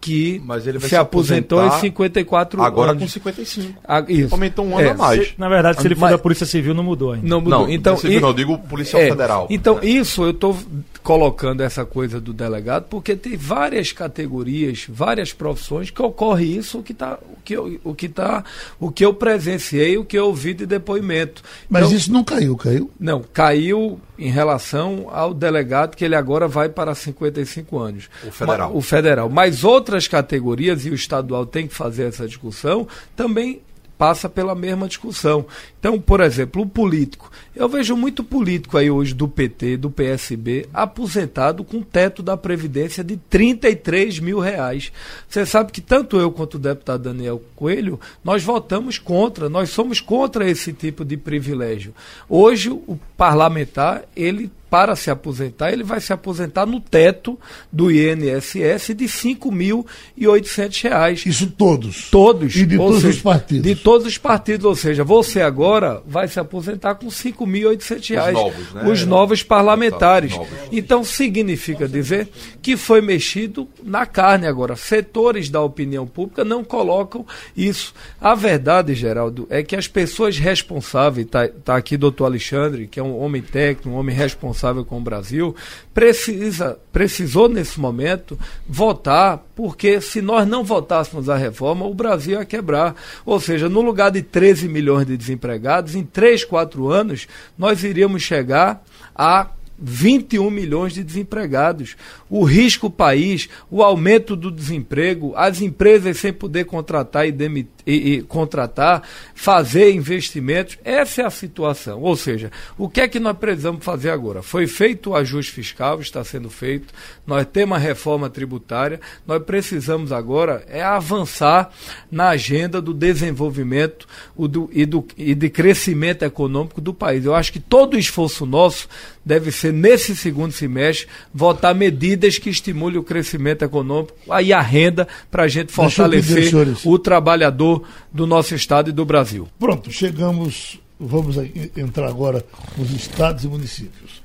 [0.01, 0.41] que
[0.79, 3.03] se, se, aposentou em 54 agora anos.
[3.03, 3.79] com 55.
[3.83, 4.33] Ah, isso.
[4.33, 5.27] Aumentou um ano É, a mais.
[5.27, 7.27] Se- na verdade, se ele for Mas- da Polícia Civil, não mudou ainda.
[7.27, 7.59] Não mudou.
[7.63, 9.47] Não, então, civil e- não, eu digo policial é, federal.
[9.49, 10.57] Então, isso eu estou
[11.03, 16.83] colocando essa coisa do delegado, porque tem várias categorias, várias profissões que ocorre isso, o
[16.83, 18.43] que, tá, o, que eu, o, que tá,
[18.79, 21.41] o que eu presenciei, o que eu ouvi de depoimento.
[21.69, 22.91] Mas Então, isso não caiu, caiu?
[22.99, 28.09] Não, caiu em relação ao delegado, que ele agora vai para 55 anos.
[28.27, 28.69] O federal.
[28.69, 29.29] Ma- o federal.
[29.29, 33.61] Mas outras categorias, e o estadual tem que fazer essa discussão, também
[33.99, 35.45] passa pela mesma discussão.
[35.77, 37.29] Então, por exemplo, o político.
[37.53, 43.03] Eu vejo muito político aí hoje do PT, do PSB, aposentado com teto da Previdência
[43.03, 44.89] de 33 mil reais.
[45.27, 49.99] Você sabe que tanto eu quanto o deputado Daniel Coelho, nós votamos contra, nós somos
[49.99, 51.93] contra esse tipo de privilégio.
[52.29, 57.39] Hoje, o parlamentar, ele para se aposentar, ele vai se aposentar no teto
[57.71, 61.25] do INSS de 5.800 reais.
[61.25, 62.09] Isso todos.
[62.11, 62.55] Todos.
[62.55, 63.63] E de todos seja, os partidos.
[63.63, 64.65] De todos os partidos.
[64.65, 68.33] Ou seja, você agora vai se aposentar com 5.800 reais.
[68.33, 68.83] novos, né?
[68.89, 70.31] Os novos parlamentares.
[70.31, 70.49] Novos.
[70.71, 72.29] Então, significa dizer
[72.61, 74.75] que foi mexido na carne agora.
[74.75, 77.25] Setores da opinião pública não colocam
[77.57, 77.93] isso.
[78.21, 83.03] A verdade, Geraldo, é que as pessoas responsáveis, está tá aqui doutor Alexandre, que é
[83.03, 85.55] um homem técnico, um homem responsável com o Brasil,
[85.93, 92.45] precisa, precisou nesse momento votar, porque se nós não votássemos a reforma, o Brasil ia
[92.45, 92.95] quebrar.
[93.25, 98.21] Ou seja, no lugar de 13 milhões de desempregados, em 3, 4 anos, nós iríamos
[98.21, 98.83] chegar
[99.15, 99.49] a
[99.81, 101.95] 21 milhões de desempregados.
[102.29, 108.13] O risco país, o aumento do desemprego, as empresas sem poder contratar e, demitir, e,
[108.13, 109.01] e contratar,
[109.33, 112.01] fazer investimentos, essa é a situação.
[112.01, 114.43] Ou seja, o que é que nós precisamos fazer agora?
[114.43, 116.93] Foi feito o ajuste fiscal, está sendo feito,
[117.25, 121.71] nós temos a reforma tributária, nós precisamos agora é avançar
[122.11, 127.25] na agenda do desenvolvimento o do, e, do, e de crescimento econômico do país.
[127.25, 128.87] Eu acho que todo o esforço nosso
[129.25, 135.07] deve ser, nesse segundo semestre, votar medidas que estimulem o crescimento econômico e a renda
[135.29, 136.51] para a gente fortalecer
[136.83, 137.78] o trabalhador
[138.11, 139.47] do nosso estado e do Brasil.
[139.59, 140.79] Pronto, chegamos.
[140.99, 141.37] Vamos
[141.77, 142.43] entrar agora
[142.77, 144.21] nos estados e municípios.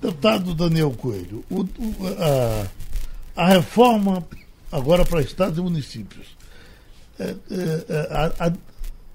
[0.00, 1.68] Deputado Daniel Coelho, o- o-
[3.36, 4.24] a, a reforma
[4.72, 6.26] agora para estados e municípios.
[7.18, 8.52] é, é, é, a- a-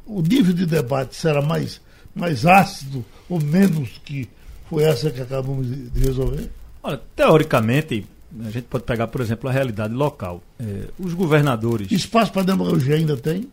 [0.06, 1.82] o nível de debate será mais,
[2.15, 4.30] mais ácido ou menos que
[4.69, 6.49] foi essa que acabamos de, de resolver?
[6.82, 8.06] Olha, teoricamente,
[8.45, 10.41] a gente pode pegar, por exemplo, a realidade local.
[10.60, 11.91] É, os governadores.
[11.91, 13.49] Espaço para demagogia ainda tem?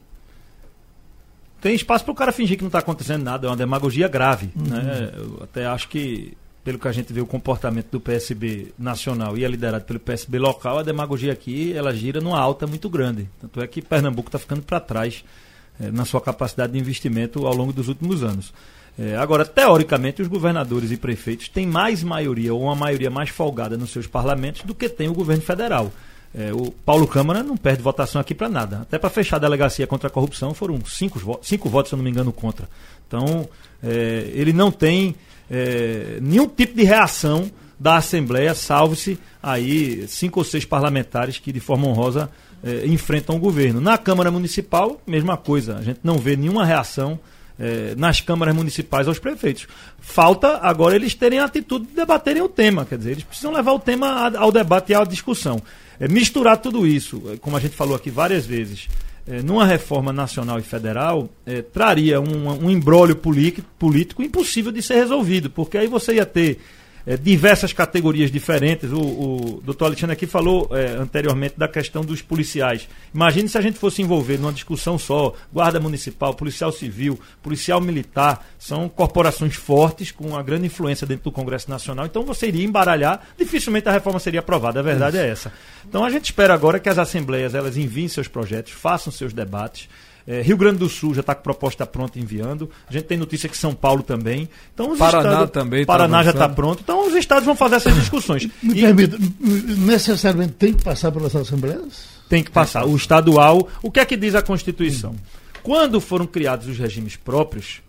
[1.61, 4.51] Tem espaço para o cara fingir que não está acontecendo nada, é uma demagogia grave.
[4.55, 5.13] Né?
[5.17, 9.45] Eu até acho que, pelo que a gente vê o comportamento do PSB nacional e
[9.45, 13.29] é liderado pelo PSB local, a demagogia aqui ela gira numa alta muito grande.
[13.41, 15.25] Tanto é que Pernambuco está ficando para trás
[15.81, 18.53] eh, na sua capacidade de investimento ao longo dos últimos anos.
[18.99, 23.77] Eh, agora, teoricamente, os governadores e prefeitos têm mais maioria ou uma maioria mais folgada
[23.77, 25.93] nos seus parlamentos do que tem o governo federal.
[26.35, 28.81] É, o Paulo Câmara não perde votação aqui para nada.
[28.83, 31.97] Até para fechar a delegacia contra a corrupção foram cinco, vo- cinco votos, se eu
[31.97, 32.69] não me engano, contra.
[33.07, 33.49] Então,
[33.83, 35.15] é, ele não tem
[35.51, 41.61] é, nenhum tipo de reação da Assembleia, salvo-se aí cinco ou seis parlamentares que, de
[41.61, 42.31] forma honrosa,
[42.65, 43.81] é, enfrentam o governo.
[43.81, 45.77] Na Câmara Municipal, mesma coisa.
[45.77, 47.19] A gente não vê nenhuma reação
[47.59, 49.67] eh, nas câmaras municipais aos prefeitos.
[49.99, 53.73] Falta agora eles terem a atitude de debaterem o tema, quer dizer, eles precisam levar
[53.73, 55.63] o tema ao debate e à discussão.
[55.99, 58.89] Eh, misturar tudo isso, eh, como a gente falou aqui várias vezes,
[59.27, 62.71] eh, numa reforma nacional e federal, eh, traria um, um
[63.79, 66.61] político impossível de ser resolvido, porque aí você ia ter
[67.07, 68.91] eh, diversas categorias diferentes.
[68.93, 72.89] O, o doutor Alexandre aqui falou eh, anteriormente da questão dos policiais.
[73.15, 78.45] Imagine se a gente fosse envolver numa discussão só, guarda municipal, policial civil, policial militar,
[78.59, 83.21] são corporações fortes com uma grande influência dentro do Congresso Nacional, então você iria embaralhar,
[83.39, 85.53] dificilmente a reforma seria aprovada, a verdade é essa.
[85.89, 89.89] Então a gente espera agora que as assembleias elas enviem seus projetos, façam seus debates,
[90.27, 92.69] é, Rio Grande do Sul já está com proposta pronta enviando.
[92.89, 94.49] A gente tem notícia que São Paulo também.
[94.75, 96.81] Então, os Paraná estados- também tá Paraná já está pronto.
[96.83, 98.49] Então os estados vão fazer essas discussões.
[98.63, 99.17] Me E permita,
[99.77, 102.17] necessariamente tem que passar pelas assembleias?
[102.29, 102.85] tem que passar.
[102.87, 103.69] O estadual.
[103.83, 105.15] O que é que diz a Constituição?
[105.63, 107.81] Quando foram criados os regimes próprios,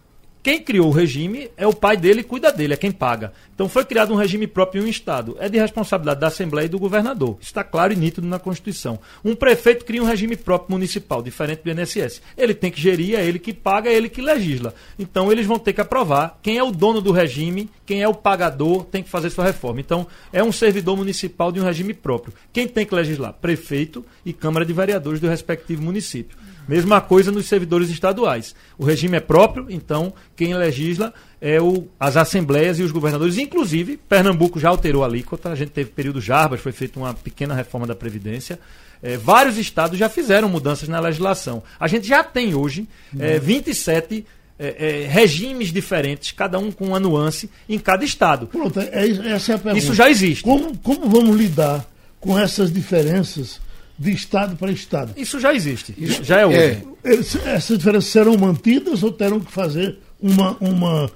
[0.47, 3.33] quem criou o regime é o pai dele e cuida dele, é quem paga.
[3.53, 5.35] Então foi criado um regime próprio em um Estado.
[5.41, 7.37] É de responsabilidade da Assembleia e do governador.
[7.41, 8.97] Está claro e nítido na Constituição.
[9.25, 12.21] Um prefeito cria um regime próprio municipal, diferente do INSS.
[12.37, 14.73] Ele tem que gerir, é ele que paga, é ele que legisla.
[14.97, 18.13] Então eles vão ter que aprovar quem é o dono do regime, quem é o
[18.13, 19.81] pagador, tem que fazer sua reforma.
[19.81, 22.33] Então é um servidor municipal de um regime próprio.
[22.53, 23.33] Quem tem que legislar?
[23.33, 26.37] Prefeito e Câmara de Vereadores do respectivo município.
[26.67, 28.55] Mesma coisa nos servidores estaduais.
[28.77, 33.37] O regime é próprio, então quem legisla é o, as assembleias e os governadores.
[33.37, 37.53] Inclusive, Pernambuco já alterou a alíquota, a gente teve período Jarbas, foi feita uma pequena
[37.53, 38.59] reforma da Previdência.
[39.01, 41.61] É, vários estados já fizeram mudanças na legislação.
[41.79, 42.87] A gente já tem hoje
[43.19, 44.25] é, 27
[44.59, 48.47] é, é, regimes diferentes, cada um com uma nuance em cada estado.
[48.47, 49.77] Pronto, é, essa é a pergunta.
[49.77, 50.43] Isso já existe.
[50.43, 51.85] Como, como vamos lidar
[52.19, 53.61] com essas diferenças
[53.97, 55.13] de Estado para Estado.
[55.17, 56.57] Isso já existe, isso já é hoje.
[56.57, 57.53] É.
[57.55, 61.09] Essas diferenças serão mantidas ou terão que fazer uma, uma,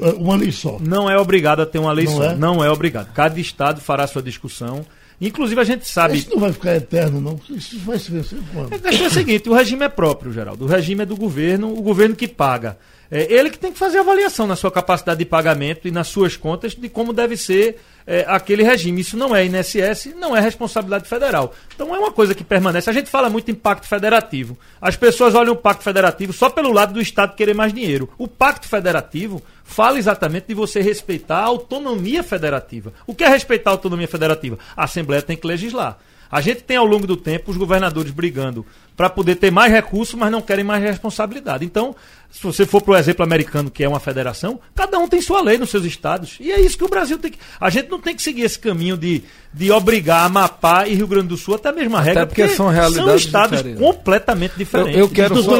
[0.00, 0.78] eh, uma lei só?
[0.80, 2.24] Não é obrigado a ter uma lei não só.
[2.24, 2.34] É?
[2.34, 3.12] Não é obrigado.
[3.12, 4.86] Cada Estado fará sua discussão.
[5.20, 6.18] Inclusive a gente sabe.
[6.18, 7.40] Isso não vai ficar eterno, não.
[7.48, 8.72] Isso vai se vencer quando?
[8.72, 10.64] É, é o seguinte: o regime é próprio, Geraldo.
[10.64, 12.76] O regime é do governo, o governo que paga.
[13.10, 16.36] É ele que tem que fazer avaliação na sua capacidade de pagamento e nas suas
[16.36, 19.00] contas de como deve ser é, aquele regime.
[19.00, 21.54] Isso não é INSS, não é responsabilidade federal.
[21.74, 22.90] Então é uma coisa que permanece.
[22.90, 24.58] A gente fala muito em pacto federativo.
[24.80, 28.08] As pessoas olham o pacto federativo só pelo lado do Estado querer mais dinheiro.
[28.18, 32.92] O pacto federativo fala exatamente de você respeitar a autonomia federativa.
[33.06, 34.58] O que é respeitar a autonomia federativa?
[34.76, 35.98] A Assembleia tem que legislar.
[36.34, 38.66] A gente tem ao longo do tempo os governadores brigando
[38.96, 41.64] para poder ter mais recursos, mas não querem mais responsabilidade.
[41.64, 41.94] Então,
[42.28, 45.40] se você for para o exemplo americano, que é uma federação, cada um tem sua
[45.40, 46.36] lei nos seus estados.
[46.40, 47.38] E é isso que o Brasil tem que.
[47.60, 49.22] A gente não tem que seguir esse caminho de,
[49.52, 52.56] de obrigar Amapá e Rio Grande do Sul até a mesma regra, até porque, porque
[52.56, 53.86] são realidades são estados diferentes.
[53.86, 54.94] completamente diferentes.
[54.96, 55.56] Eu, eu quero só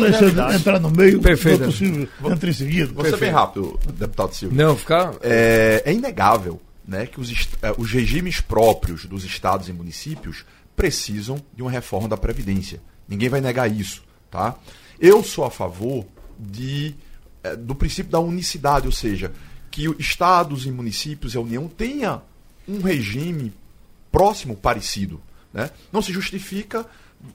[0.52, 1.70] entrar no meio, Perfeito.
[1.70, 2.92] Silvio, entre em seguida.
[2.92, 4.58] Vou ser bem rápido, deputado Silvio.
[4.58, 5.14] Não, ficar.
[5.22, 7.30] É, é inegável né, que os,
[7.62, 10.44] é, os regimes próprios dos estados e municípios
[10.76, 12.80] precisam de uma reforma da Previdência.
[13.08, 14.02] Ninguém vai negar isso.
[14.30, 14.56] Tá?
[14.98, 16.04] Eu sou a favor
[16.38, 16.94] de,
[17.42, 19.32] é, do princípio da unicidade, ou seja,
[19.70, 22.22] que estados e municípios e a União tenha
[22.66, 23.52] um regime
[24.10, 25.20] próximo, parecido.
[25.52, 25.70] Né?
[25.92, 26.86] Não se justifica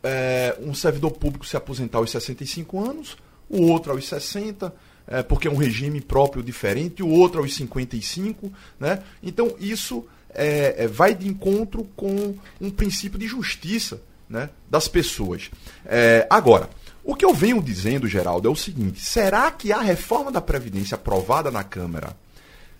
[0.03, 3.17] é, um servidor público se aposentar aos 65 anos,
[3.49, 4.73] o outro aos 60,
[5.07, 8.51] é, porque é um regime próprio diferente, o outro aos 55.
[8.79, 9.01] Né?
[9.23, 15.49] Então, isso é, é, vai de encontro com um princípio de justiça né, das pessoas.
[15.85, 16.69] É, agora,
[17.03, 20.95] o que eu venho dizendo, Geraldo, é o seguinte: será que a reforma da Previdência
[20.95, 22.15] aprovada na Câmara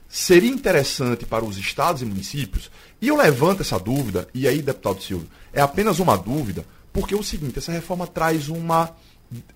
[0.08, 2.70] seria interessante para os estados e municípios?
[3.02, 7.18] E eu levanto essa dúvida, e aí, deputado Silvio, é apenas uma dúvida, porque é
[7.18, 8.91] o seguinte: essa reforma traz uma,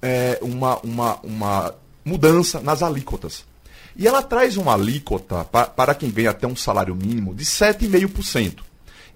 [0.01, 3.45] é, uma, uma, uma mudança nas alíquotas.
[3.95, 8.59] E ela traz uma alíquota para, para quem ganha até um salário mínimo de 7,5%.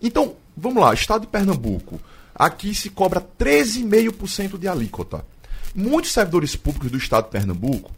[0.01, 1.99] Então, vamos lá, Estado de Pernambuco,
[2.33, 5.25] aqui se cobra 13,5% de alíquota.
[5.73, 7.91] Muitos servidores públicos do Estado de Pernambuco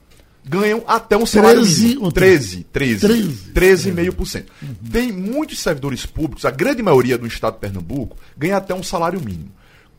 [0.44, 2.12] ganham até um salário 13, mínimo.
[2.12, 3.00] 13, 13,
[3.54, 4.46] 13, 13,5%.
[4.62, 4.76] Uhum.
[4.92, 9.20] Tem muitos servidores públicos, a grande maioria do Estado de Pernambuco, ganha até um salário
[9.20, 9.52] mínimo.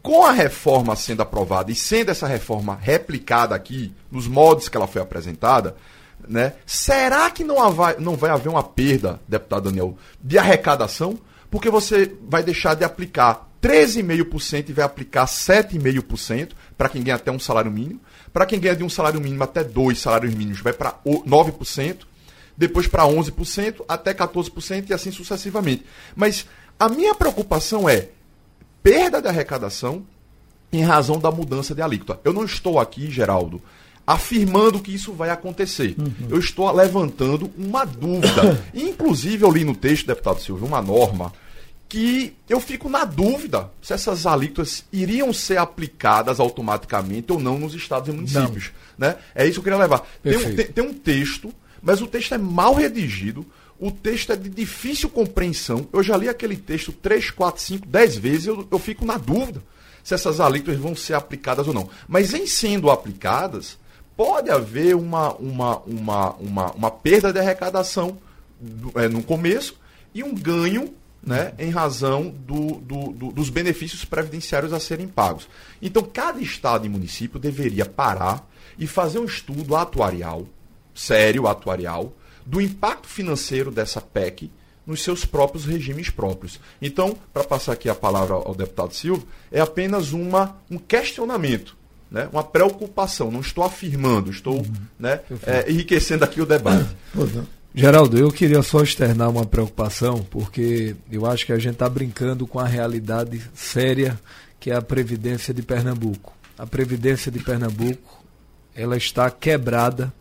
[0.02, 4.86] Com a reforma sendo aprovada e sendo essa reforma replicada aqui, nos modos que ela
[4.86, 5.76] foi apresentada,
[6.28, 6.54] né?
[6.66, 7.56] Será que não
[7.98, 11.18] não vai haver uma perda, deputado Daniel, de arrecadação?
[11.50, 17.30] Porque você vai deixar de aplicar 13,5% e vai aplicar 7,5% para quem ganha até
[17.30, 18.00] um salário mínimo.
[18.32, 21.98] Para quem ganha de um salário mínimo até dois salários mínimos, vai para 9%,
[22.56, 25.84] depois para 11%, até 14% e assim sucessivamente.
[26.14, 26.46] Mas
[26.78, 28.08] a minha preocupação é
[28.82, 30.06] perda de arrecadação
[30.72, 32.20] em razão da mudança de alíquota.
[32.24, 33.60] Eu não estou aqui, Geraldo,
[34.10, 35.94] afirmando que isso vai acontecer.
[35.96, 36.28] Uhum.
[36.28, 38.60] Eu estou levantando uma dúvida.
[38.74, 41.32] Inclusive, eu li no texto, deputado Silvio, uma norma
[41.88, 47.72] que eu fico na dúvida se essas alíquotas iriam ser aplicadas automaticamente ou não nos
[47.72, 48.72] estados e municípios.
[48.98, 49.16] Né?
[49.32, 50.04] É isso que eu queria levar.
[50.22, 53.46] Tem um, tem, tem um texto, mas o texto é mal redigido.
[53.78, 55.88] O texto é de difícil compreensão.
[55.92, 58.46] Eu já li aquele texto 3, 4, 5, 10 vezes.
[58.46, 59.62] Eu, eu fico na dúvida
[60.02, 61.88] se essas alíquotas vão ser aplicadas ou não.
[62.08, 63.78] Mas em sendo aplicadas,
[64.20, 68.18] pode haver uma, uma, uma, uma, uma perda de arrecadação
[68.94, 69.80] é, no começo
[70.14, 75.48] e um ganho né, em razão do, do, do, dos benefícios previdenciários a serem pagos.
[75.80, 78.46] Então, cada estado e município deveria parar
[78.78, 80.46] e fazer um estudo atuarial,
[80.94, 82.12] sério atuarial,
[82.44, 84.52] do impacto financeiro dessa PEC
[84.86, 86.60] nos seus próprios regimes próprios.
[86.82, 91.79] Então, para passar aqui a palavra ao deputado Silva, é apenas uma, um questionamento
[92.10, 92.28] Né?
[92.32, 94.72] Uma preocupação, não estou afirmando, estou uhum.
[94.98, 96.88] né, é, enriquecendo aqui o debate.
[97.72, 102.46] Geraldo, eu queria só externar uma preocupação, porque eu acho que a gente está brincando
[102.46, 104.18] com a realidade séria
[104.58, 106.34] que é a Previdência de Pernambuco.
[106.58, 108.22] A Previdência de Pernambuco
[108.74, 110.12] ela está quebrada.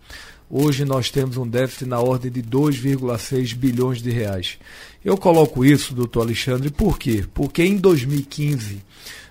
[0.50, 4.58] Hoje nós temos um déficit na ordem de 2,6 bilhões de reais.
[5.04, 7.26] Eu coloco isso, doutor Alexandre, por quê?
[7.34, 8.82] Porque em 2015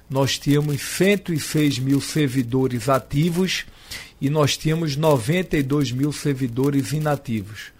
[0.08, 3.64] nós tínhamos 106 mil servidores ativos
[4.20, 7.72] e nós tínhamos 92 mil servidores inativos.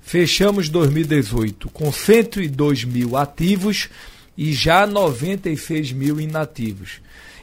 [0.00, 3.88] Fechamos 2018 com 102 mil ativos
[4.36, 7.00] e já 96 mil inativos.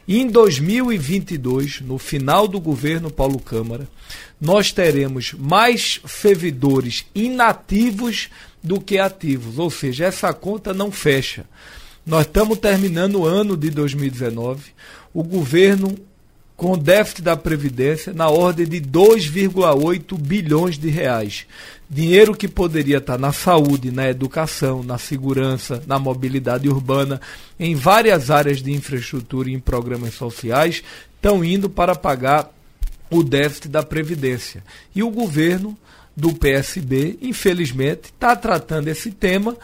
[0.08, 3.88] Em 2022, no final do governo Paulo Câmara,
[4.40, 8.30] nós teremos mais servidores inativos
[8.62, 11.46] do que ativos, ou seja, essa conta não fecha.
[12.06, 14.62] Nós estamos terminando o ano de 2019,
[15.12, 15.98] o governo
[16.56, 21.48] com déficit da Previdência na ordem de 2,8 bilhões de reais.
[21.90, 27.20] Dinheiro que poderia estar na saúde, na educação, na segurança, na mobilidade urbana,
[27.60, 30.84] em várias áreas de infraestrutura e em programas sociais,
[31.16, 32.52] estão indo para pagar
[33.10, 34.64] o déficit da Previdência.
[34.94, 35.76] E o governo
[36.16, 39.58] do PSB, infelizmente, está tratando esse tema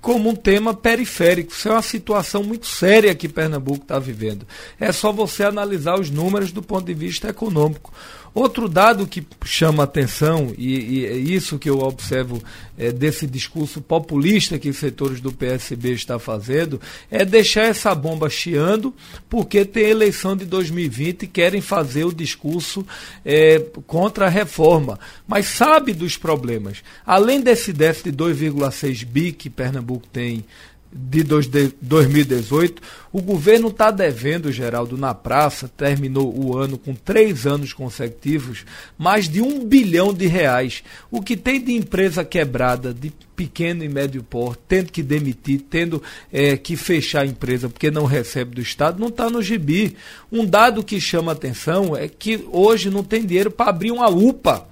[0.00, 1.52] como um tema periférico.
[1.52, 4.46] Isso é uma situação muito séria que Pernambuco está vivendo.
[4.78, 7.92] É só você analisar os números do ponto de vista econômico.
[8.34, 12.42] Outro dado que chama atenção, e, e é isso que eu observo
[12.78, 18.30] é, desse discurso populista que os setores do PSB estão fazendo, é deixar essa bomba
[18.30, 18.94] chiando,
[19.28, 22.86] porque tem eleição de 2020 e querem fazer o discurso
[23.24, 24.98] é, contra a reforma.
[25.26, 26.82] Mas sabe dos problemas.
[27.04, 30.44] Além desse déficit de 2,6 bi que Pernambuco tem
[30.90, 32.82] de 2018,
[33.12, 38.64] o governo está devendo, Geraldo, na praça, terminou o ano com três anos consecutivos,
[38.96, 40.82] mais de um bilhão de reais.
[41.10, 46.02] O que tem de empresa quebrada, de pequeno e médio porte, tendo que demitir, tendo
[46.32, 49.96] é, que fechar a empresa porque não recebe do Estado, não está no gibi.
[50.32, 54.66] Um dado que chama atenção é que hoje não tem dinheiro para abrir uma UPA.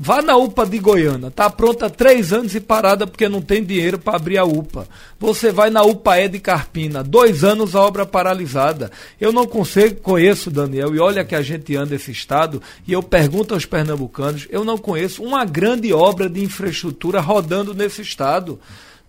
[0.00, 3.64] Vá na UPA de Goiânia, está pronta há três anos e parada porque não tem
[3.64, 4.86] dinheiro para abrir a UPA.
[5.18, 8.92] Você vai na UPAE de Carpina, dois anos a obra paralisada.
[9.20, 13.02] Eu não consigo, conheço, Daniel, e olha que a gente anda esse estado, e eu
[13.02, 18.60] pergunto aos pernambucanos, eu não conheço uma grande obra de infraestrutura rodando nesse estado.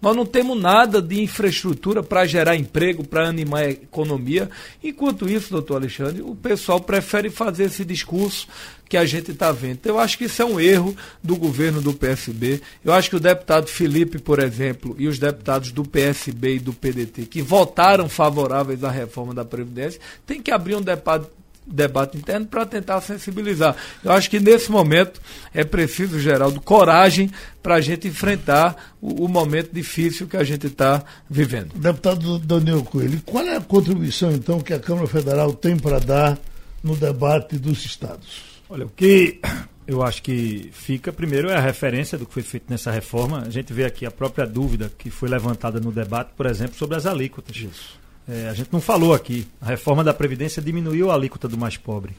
[0.01, 4.49] Nós não temos nada de infraestrutura para gerar emprego, para animar a economia.
[4.81, 8.47] Enquanto isso, doutor Alexandre, o pessoal prefere fazer esse discurso
[8.89, 9.73] que a gente está vendo.
[9.73, 12.59] Então, eu acho que isso é um erro do governo do PSB.
[12.83, 16.73] Eu acho que o deputado Felipe, por exemplo, e os deputados do PSB e do
[16.73, 21.27] PDT, que votaram favoráveis à reforma da Previdência, tem que abrir um debate
[21.71, 23.75] debate interno para tentar sensibilizar.
[24.03, 25.21] Eu acho que nesse momento
[25.53, 27.29] é preciso, Geraldo, coragem
[27.61, 31.75] para a gente enfrentar o, o, momento difícil que a gente está vivendo.
[31.75, 36.39] Deputado Daniel Coelho, qual é a contribuição então que a Câmara Federal tem para dar
[36.83, 38.48] no debate dos estados?
[38.69, 39.39] Olha, o que
[39.87, 43.43] eu acho que fica, primeiro, é a referência do que foi feito nessa reforma.
[43.45, 46.95] A gente vê aqui a própria dúvida que foi levantada no debate, por exemplo, sobre
[46.95, 47.57] as alíquotas.
[47.57, 47.99] Isso.
[48.27, 49.47] É, a gente não falou aqui.
[49.59, 52.15] A reforma da Previdência diminuiu a alíquota do mais pobre.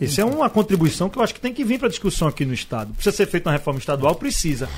[0.00, 2.44] Isso é uma contribuição que eu acho que tem que vir para a discussão aqui
[2.44, 2.92] no Estado.
[2.94, 4.16] Precisa ser feita uma reforma estadual?
[4.16, 4.68] Precisa.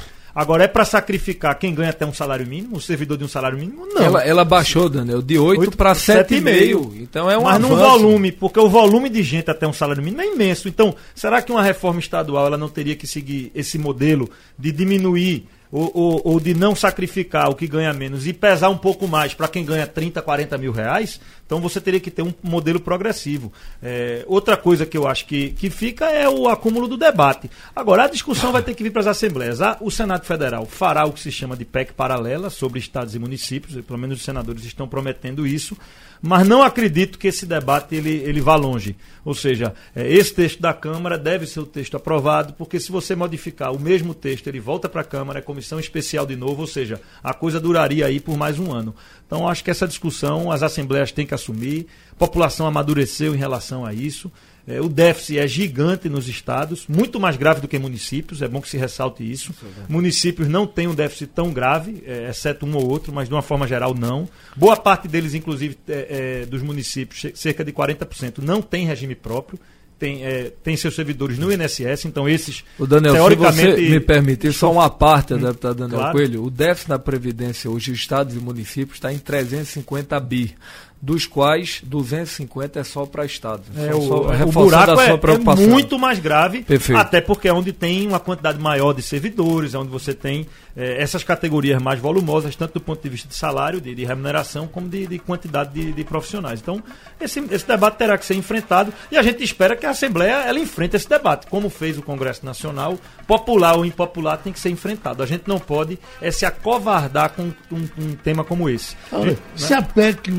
[0.40, 3.58] Agora, é para sacrificar quem ganha até um salário mínimo, o servidor de um salário
[3.58, 3.86] mínimo?
[3.86, 4.02] Não.
[4.02, 6.92] Ela, ela baixou, Daniel, de 8, 8 para 7,5.
[6.98, 7.68] Então é um Mas avanço.
[7.68, 10.66] no volume, porque o volume de gente até um salário mínimo é imenso.
[10.66, 15.46] Então, será que uma reforma estadual ela não teria que seguir esse modelo de diminuir
[15.72, 19.34] ou, ou, ou, de não sacrificar o que ganha menos e pesar um pouco mais
[19.34, 23.52] para quem ganha 30, 40 mil reais, então você teria que ter um modelo progressivo.
[23.82, 27.50] É, outra coisa que eu acho que, que fica é o acúmulo do debate.
[27.74, 29.58] Agora, a discussão vai ter que vir para as assembleias.
[29.80, 33.84] O Senado Federal fará o que se chama de PEC paralela sobre estados e municípios,
[33.84, 35.76] pelo menos os senadores estão prometendo isso
[36.22, 38.96] mas não acredito que esse debate ele, ele vá longe.
[39.24, 43.14] Ou seja, é, esse texto da Câmara deve ser o texto aprovado, porque se você
[43.14, 46.66] modificar o mesmo texto, ele volta para a Câmara, é comissão especial de novo, ou
[46.66, 48.94] seja, a coisa duraria aí por mais um ano.
[49.26, 53.84] Então, acho que essa discussão as assembleias têm que assumir, a população amadureceu em relação
[53.84, 54.30] a isso.
[54.70, 58.60] É, o déficit é gigante nos estados, muito mais grave do que municípios, é bom
[58.60, 59.50] que se ressalte isso.
[59.50, 63.28] isso é municípios não têm um déficit tão grave, é, exceto um ou outro, mas
[63.28, 64.28] de uma forma geral não.
[64.54, 69.58] Boa parte deles, inclusive, é, é dos municípios, cerca de 40%, não tem regime próprio.
[69.98, 73.76] Tem, é, tem, seus servidores no INSS, então esses o Daniel, teoricamente.
[73.76, 76.16] Se você me permitir, só uma parte, hum, deputado Daniel claro.
[76.16, 80.54] Coelho, o déficit na Previdência hoje, estados e municípios, está em 350 bi.
[81.02, 83.66] Dos quais 250 é só para estados.
[83.76, 86.98] É, o, só, o buraco é, é, muito mais grave, Perfeito.
[86.98, 90.46] até porque é onde tem uma quantidade maior de servidores, é onde você tem
[90.76, 94.66] é, essas categorias mais volumosas, tanto do ponto de vista de salário, de, de remuneração,
[94.66, 96.60] como de, de quantidade de, de, profissionais.
[96.60, 96.82] Então,
[97.18, 100.58] esse, esse debate terá que ser enfrentado e a gente espera que a Assembleia ela
[100.58, 105.22] enfrente esse debate, como fez o Congresso Nacional, popular ou impopular tem que ser enfrentado.
[105.22, 108.96] A gente não pode é, se acovardar com um, um tema como esse.
[109.10, 109.78] Olha, gente, se né?
[109.78, 110.30] a PEC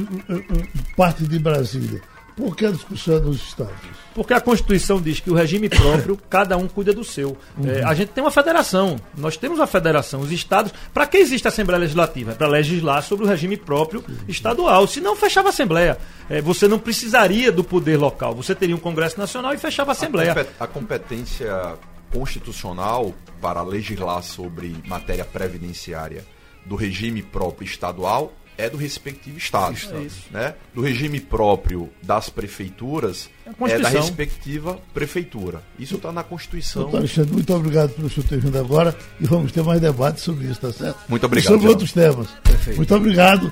[0.95, 2.01] parte de Brasília,
[2.35, 3.73] por que a discussão é dos estados?
[4.13, 7.37] Porque a Constituição diz que o regime próprio, cada um cuida do seu.
[7.57, 7.69] Uhum.
[7.69, 10.73] É, a gente tem uma federação, nós temos uma federação, os estados.
[10.93, 12.31] Para que existe a Assembleia Legislativa?
[12.31, 14.87] É para legislar sobre o regime próprio estadual.
[14.87, 15.97] Se não, fechava a Assembleia.
[16.29, 18.33] É, você não precisaria do poder local.
[18.35, 20.47] Você teria um Congresso Nacional e fechava a Assembleia.
[20.59, 21.77] A competência
[22.11, 26.25] constitucional para legislar sobre matéria previdenciária
[26.65, 30.55] do regime próprio estadual é do respectivo estado, é né?
[30.73, 35.61] Do regime próprio das prefeituras é, é da respectiva prefeitura.
[35.79, 36.83] Isso está na Constituição.
[36.83, 40.47] Doutor Alexandre, muito obrigado pelo senhor ter vindo agora e vamos ter mais debates sobre
[40.47, 40.99] isso, tá certo?
[41.07, 41.53] Muito obrigado.
[41.53, 42.27] E sobre outros temas.
[42.43, 42.77] Perfeito.
[42.77, 43.51] Muito obrigado.